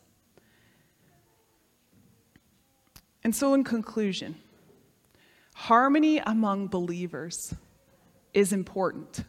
And 3.24 3.36
so, 3.36 3.54
in 3.54 3.64
conclusion, 3.64 4.36
harmony 5.54 6.18
among 6.20 6.68
believers 6.68 7.54
is 8.34 8.52
important, 8.54 9.24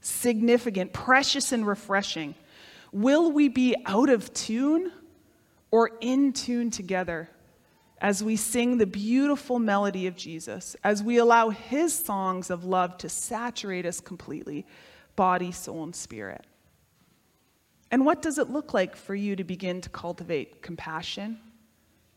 significant, 0.00 0.92
precious, 0.92 1.52
and 1.52 1.66
refreshing. 1.66 2.34
Will 2.92 3.30
we 3.30 3.48
be 3.48 3.76
out 3.86 4.08
of 4.08 4.32
tune 4.32 4.90
or 5.70 5.90
in 6.00 6.32
tune 6.32 6.70
together 6.70 7.28
as 8.00 8.24
we 8.24 8.34
sing 8.34 8.78
the 8.78 8.86
beautiful 8.86 9.58
melody 9.58 10.06
of 10.06 10.16
Jesus, 10.16 10.74
as 10.82 11.02
we 11.02 11.18
allow 11.18 11.50
his 11.50 11.94
songs 11.94 12.48
of 12.50 12.64
love 12.64 12.96
to 12.98 13.08
saturate 13.08 13.84
us 13.84 14.00
completely, 14.00 14.66
body, 15.16 15.52
soul, 15.52 15.84
and 15.84 15.94
spirit? 15.94 16.46
And 17.90 18.06
what 18.06 18.22
does 18.22 18.38
it 18.38 18.48
look 18.48 18.72
like 18.72 18.96
for 18.96 19.14
you 19.14 19.36
to 19.36 19.44
begin 19.44 19.80
to 19.82 19.90
cultivate 19.90 20.62
compassion, 20.62 21.38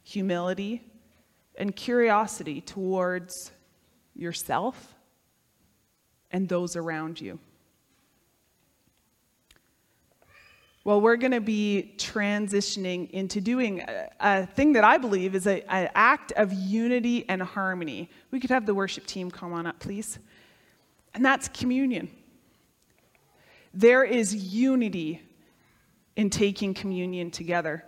humility, 0.04 0.82
and 1.56 1.76
curiosity 1.76 2.62
towards 2.62 3.52
yourself 4.16 4.96
and 6.32 6.50
those 6.50 6.76
around 6.76 7.22
you. 7.22 7.39
Well, 10.86 11.00
we're 11.00 11.16
going 11.16 11.32
to 11.32 11.39
be 11.39 11.94
transitioning 11.98 13.10
into 13.12 13.39
doing 13.39 13.80
a, 13.80 14.10
a 14.20 14.46
thing 14.46 14.74
that 14.74 14.84
I 14.84 14.98
believe 14.98 15.34
is 15.34 15.48
an 15.48 15.62
act 15.70 16.34
of 16.34 16.52
unity 16.52 17.28
and 17.30 17.42
harmony. 17.42 18.10
We 18.32 18.42
could 18.42 18.50
have 18.50 18.66
the 18.66 18.74
worship 18.74 19.06
team 19.06 19.32
come 19.32 19.54
on 19.54 19.66
up, 19.66 19.80
please. 19.80 20.20
And 21.13 21.24
that's 21.24 21.48
communion. 21.48 22.10
There 23.74 24.04
is 24.04 24.36
unity 24.36 25.22
in 26.18 26.30
taking 26.30 26.74
communion 26.74 27.32
together. 27.32 27.86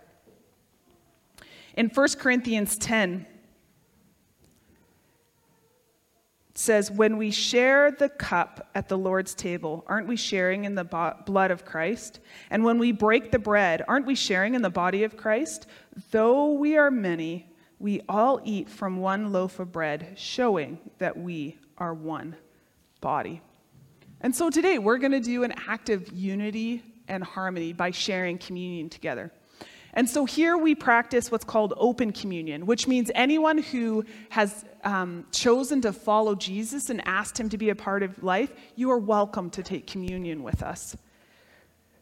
In 1.76 1.88
1 1.88 2.08
Corinthians 2.18 2.78
10, 2.78 3.26
says, 6.58 6.90
When 6.90 7.16
we 7.16 7.30
share 7.30 7.90
the 7.90 8.08
cup 8.08 8.68
at 8.74 8.88
the 8.88 8.98
Lord's 8.98 9.34
table, 9.34 9.84
aren't 9.86 10.08
we 10.08 10.16
sharing 10.16 10.64
in 10.64 10.74
the 10.74 10.84
bo- 10.84 11.14
blood 11.24 11.50
of 11.50 11.64
Christ? 11.64 12.20
And 12.50 12.64
when 12.64 12.78
we 12.78 12.92
break 12.92 13.30
the 13.30 13.38
bread, 13.38 13.82
aren't 13.86 14.06
we 14.06 14.14
sharing 14.14 14.54
in 14.54 14.62
the 14.62 14.70
body 14.70 15.04
of 15.04 15.16
Christ? 15.16 15.66
Though 16.10 16.52
we 16.52 16.76
are 16.76 16.90
many, 16.90 17.46
we 17.78 18.02
all 18.08 18.40
eat 18.44 18.68
from 18.68 18.98
one 18.98 19.32
loaf 19.32 19.58
of 19.60 19.72
bread, 19.72 20.14
showing 20.16 20.78
that 20.98 21.16
we 21.16 21.56
are 21.78 21.94
one 21.94 22.36
body. 23.00 23.42
And 24.20 24.34
so 24.34 24.50
today 24.50 24.78
we're 24.78 24.98
going 24.98 25.12
to 25.12 25.20
do 25.20 25.44
an 25.44 25.54
act 25.68 25.90
of 25.90 26.10
unity 26.12 26.82
and 27.08 27.22
harmony 27.22 27.72
by 27.72 27.90
sharing 27.90 28.38
communion 28.38 28.88
together. 28.88 29.30
And 29.96 30.08
so 30.08 30.26
here 30.26 30.58
we 30.58 30.74
practice 30.74 31.30
what's 31.30 31.44
called 31.44 31.72
open 31.78 32.12
communion, 32.12 32.66
which 32.66 32.86
means 32.86 33.10
anyone 33.14 33.58
who 33.58 34.04
has 34.28 34.64
um, 34.86 35.26
chosen 35.32 35.82
to 35.82 35.92
follow 35.92 36.34
Jesus 36.34 36.88
and 36.88 37.06
asked 37.06 37.38
him 37.38 37.48
to 37.50 37.58
be 37.58 37.68
a 37.70 37.74
part 37.74 38.02
of 38.02 38.22
life, 38.22 38.52
you 38.76 38.90
are 38.90 38.98
welcome 38.98 39.50
to 39.50 39.62
take 39.62 39.86
communion 39.86 40.42
with 40.42 40.62
us. 40.62 40.96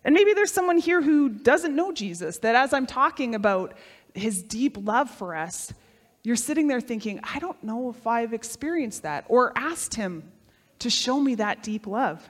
And 0.05 0.15
maybe 0.15 0.35
there's 0.35 0.53
someone 0.53 0.79
here 0.79 1.01
who 1.01 1.31
doesn't 1.31 1.75
know 1.75 1.93
Jesus, 1.93 2.39
that 2.39 2.55
as 2.55 2.75
I'm 2.75 2.87
talking 2.87 3.35
about 3.35 3.75
his 4.15 4.43
deep 4.43 4.77
love 4.79 5.11
for 5.11 5.35
us, 5.35 5.73
you're 6.25 6.37
sitting 6.37 6.69
there 6.69 6.81
thinking, 6.81 7.21
I 7.23 7.39
don't 7.39 7.63
know 7.63 7.91
if 7.91 8.07
I've 8.07 8.33
experienced 8.33 9.03
that 9.03 9.27
or 9.29 9.53
asked 9.57 9.95
Him 9.95 10.33
to 10.79 10.89
show 10.89 11.21
me 11.21 11.35
that 11.37 11.63
deep 11.63 11.87
love. 11.87 12.27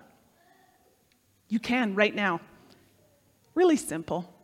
You 1.48 1.60
can 1.60 1.94
right 1.94 2.14
now. 2.14 2.40
Really 3.54 3.76
simple. 3.76 4.34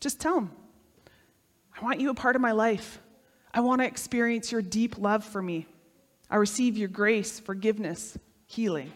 Just 0.00 0.20
tell 0.20 0.38
Him, 0.38 0.50
I 1.80 1.84
want 1.84 2.00
you 2.00 2.10
a 2.10 2.14
part 2.14 2.34
of 2.34 2.42
my 2.42 2.52
life. 2.52 2.98
I 3.56 3.60
want 3.60 3.82
to 3.82 3.86
experience 3.86 4.50
your 4.50 4.62
deep 4.62 4.98
love 4.98 5.24
for 5.24 5.40
me. 5.40 5.66
I 6.28 6.36
receive 6.36 6.76
your 6.76 6.88
grace, 6.88 7.38
forgiveness, 7.38 8.18
healing. 8.46 8.92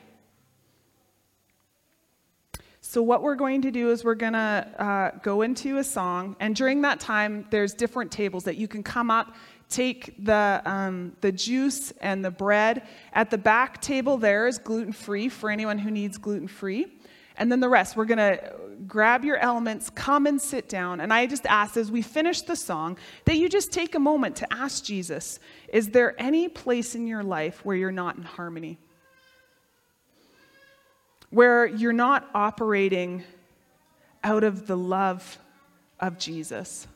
So, 2.80 3.00
what 3.00 3.22
we're 3.22 3.36
going 3.36 3.62
to 3.62 3.70
do 3.70 3.92
is 3.92 4.04
we're 4.04 4.16
going 4.16 4.32
to 4.32 4.66
uh, 4.78 5.10
go 5.22 5.42
into 5.42 5.78
a 5.78 5.84
song, 5.84 6.34
and 6.40 6.56
during 6.56 6.82
that 6.82 6.98
time, 6.98 7.46
there's 7.50 7.72
different 7.72 8.10
tables 8.10 8.42
that 8.44 8.56
you 8.56 8.66
can 8.66 8.82
come 8.82 9.12
up, 9.12 9.36
take 9.68 10.24
the, 10.24 10.60
um, 10.64 11.12
the 11.20 11.30
juice 11.30 11.92
and 12.00 12.24
the 12.24 12.30
bread. 12.32 12.82
At 13.12 13.30
the 13.30 13.38
back 13.38 13.80
table, 13.80 14.16
there 14.16 14.48
is 14.48 14.58
gluten 14.58 14.92
free 14.92 15.28
for 15.28 15.50
anyone 15.50 15.78
who 15.78 15.92
needs 15.92 16.18
gluten 16.18 16.48
free. 16.48 16.88
And 17.36 17.52
then 17.52 17.60
the 17.60 17.68
rest, 17.68 17.96
we're 17.96 18.06
going 18.06 18.18
to 18.18 18.54
grab 18.88 19.24
your 19.24 19.36
elements, 19.36 19.90
come 19.90 20.26
and 20.26 20.40
sit 20.40 20.68
down. 20.68 21.00
And 21.00 21.12
I 21.12 21.26
just 21.26 21.46
ask 21.46 21.76
as 21.76 21.90
we 21.90 22.02
finish 22.02 22.42
the 22.42 22.56
song 22.56 22.98
that 23.26 23.36
you 23.36 23.48
just 23.48 23.70
take 23.70 23.94
a 23.94 24.00
moment 24.00 24.36
to 24.36 24.52
ask 24.52 24.82
Jesus, 24.82 25.38
is 25.72 25.90
there 25.90 26.20
any 26.20 26.48
place 26.48 26.94
in 26.94 27.06
your 27.06 27.22
life 27.22 27.64
where 27.64 27.76
you're 27.76 27.92
not 27.92 28.16
in 28.16 28.22
harmony? 28.22 28.78
where 31.30 31.66
you're 31.66 31.92
not 31.92 32.28
operating 32.34 33.22
out 34.24 34.44
of 34.44 34.66
the 34.66 34.76
love 34.76 35.38
of 36.00 36.18
Jesus, 36.18 36.86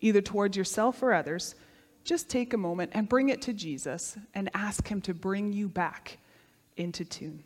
either 0.00 0.20
towards 0.20 0.56
yourself 0.56 1.02
or 1.02 1.12
others, 1.12 1.54
just 2.04 2.28
take 2.28 2.52
a 2.52 2.56
moment 2.56 2.90
and 2.94 3.08
bring 3.08 3.28
it 3.28 3.42
to 3.42 3.52
Jesus 3.52 4.16
and 4.34 4.50
ask 4.54 4.88
Him 4.88 5.00
to 5.02 5.14
bring 5.14 5.52
you 5.52 5.68
back 5.68 6.18
into 6.76 7.04
tune. 7.04 7.42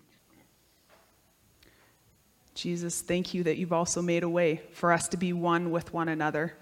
Jesus, 2.54 3.00
thank 3.00 3.32
you 3.32 3.44
that 3.44 3.56
you've 3.56 3.72
also 3.72 4.02
made 4.02 4.22
a 4.22 4.28
way 4.28 4.60
for 4.72 4.92
us 4.92 5.08
to 5.08 5.16
be 5.16 5.32
one 5.32 5.70
with 5.70 5.92
one 5.92 6.08
another, 6.08 6.54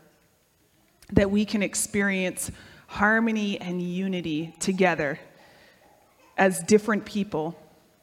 that 1.12 1.30
we 1.30 1.44
can 1.44 1.62
experience 1.62 2.50
harmony 2.86 3.60
and 3.60 3.82
unity 3.82 4.54
together 4.60 5.18
as 6.36 6.60
different 6.62 7.04
people 7.04 7.56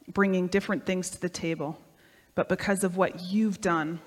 bringing 0.10 0.48
different 0.48 0.86
things 0.86 1.10
to 1.10 1.22
the 1.22 1.30
table, 1.30 1.78
but 2.36 2.50
because 2.50 2.84
of 2.84 2.98
what 2.98 3.22
you've 3.22 3.62
done 3.62 4.00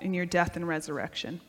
in 0.00 0.14
your 0.14 0.26
death 0.26 0.56
and 0.56 0.66
resurrection. 0.66 1.40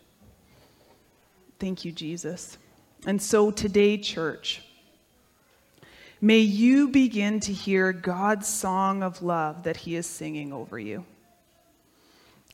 Thank 1.60 1.86
you, 1.86 1.92
Jesus. 1.92 2.58
And 3.06 3.22
so 3.22 3.52
today, 3.52 3.98
church, 3.98 4.62
may 6.20 6.40
you 6.40 6.90
begin 6.90 7.40
to 7.42 7.54
hear 7.54 7.94
God's 7.94 8.48
song 8.48 9.04
of 9.04 9.22
love 9.22 9.64
that 9.64 9.78
He 9.78 9.96
is 9.96 10.06
singing 10.06 10.52
over 10.52 10.80
you. 10.80 11.06